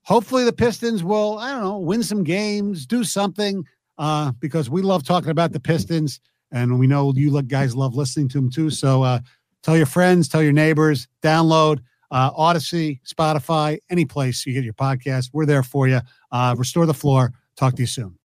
Hopefully, 0.02 0.44
the 0.44 0.52
Pistons 0.52 1.02
will, 1.02 1.38
I 1.38 1.50
don't 1.50 1.62
know, 1.62 1.78
win 1.78 2.02
some 2.04 2.22
games, 2.22 2.86
do 2.86 3.02
something, 3.02 3.64
uh, 3.98 4.30
because 4.38 4.70
we 4.70 4.82
love 4.82 5.04
talking 5.04 5.30
about 5.30 5.52
the 5.52 5.60
Pistons. 5.60 6.20
And 6.52 6.78
we 6.78 6.86
know 6.86 7.12
you 7.16 7.42
guys 7.42 7.74
love 7.74 7.96
listening 7.96 8.28
to 8.28 8.38
them 8.38 8.50
too. 8.50 8.70
So 8.70 9.02
uh, 9.02 9.18
tell 9.64 9.76
your 9.76 9.86
friends, 9.86 10.28
tell 10.28 10.42
your 10.42 10.52
neighbors, 10.52 11.08
download 11.22 11.80
uh, 12.12 12.30
Audacy, 12.32 13.00
Spotify, 13.02 13.78
any 13.90 14.04
place 14.04 14.46
you 14.46 14.52
get 14.52 14.62
your 14.62 14.74
podcast. 14.74 15.30
We're 15.32 15.46
there 15.46 15.64
for 15.64 15.88
you. 15.88 16.00
Uh, 16.30 16.54
Restore 16.56 16.86
the 16.86 16.94
Floor. 16.94 17.32
Talk 17.56 17.74
to 17.76 17.82
you 17.82 17.86
soon. 17.86 18.18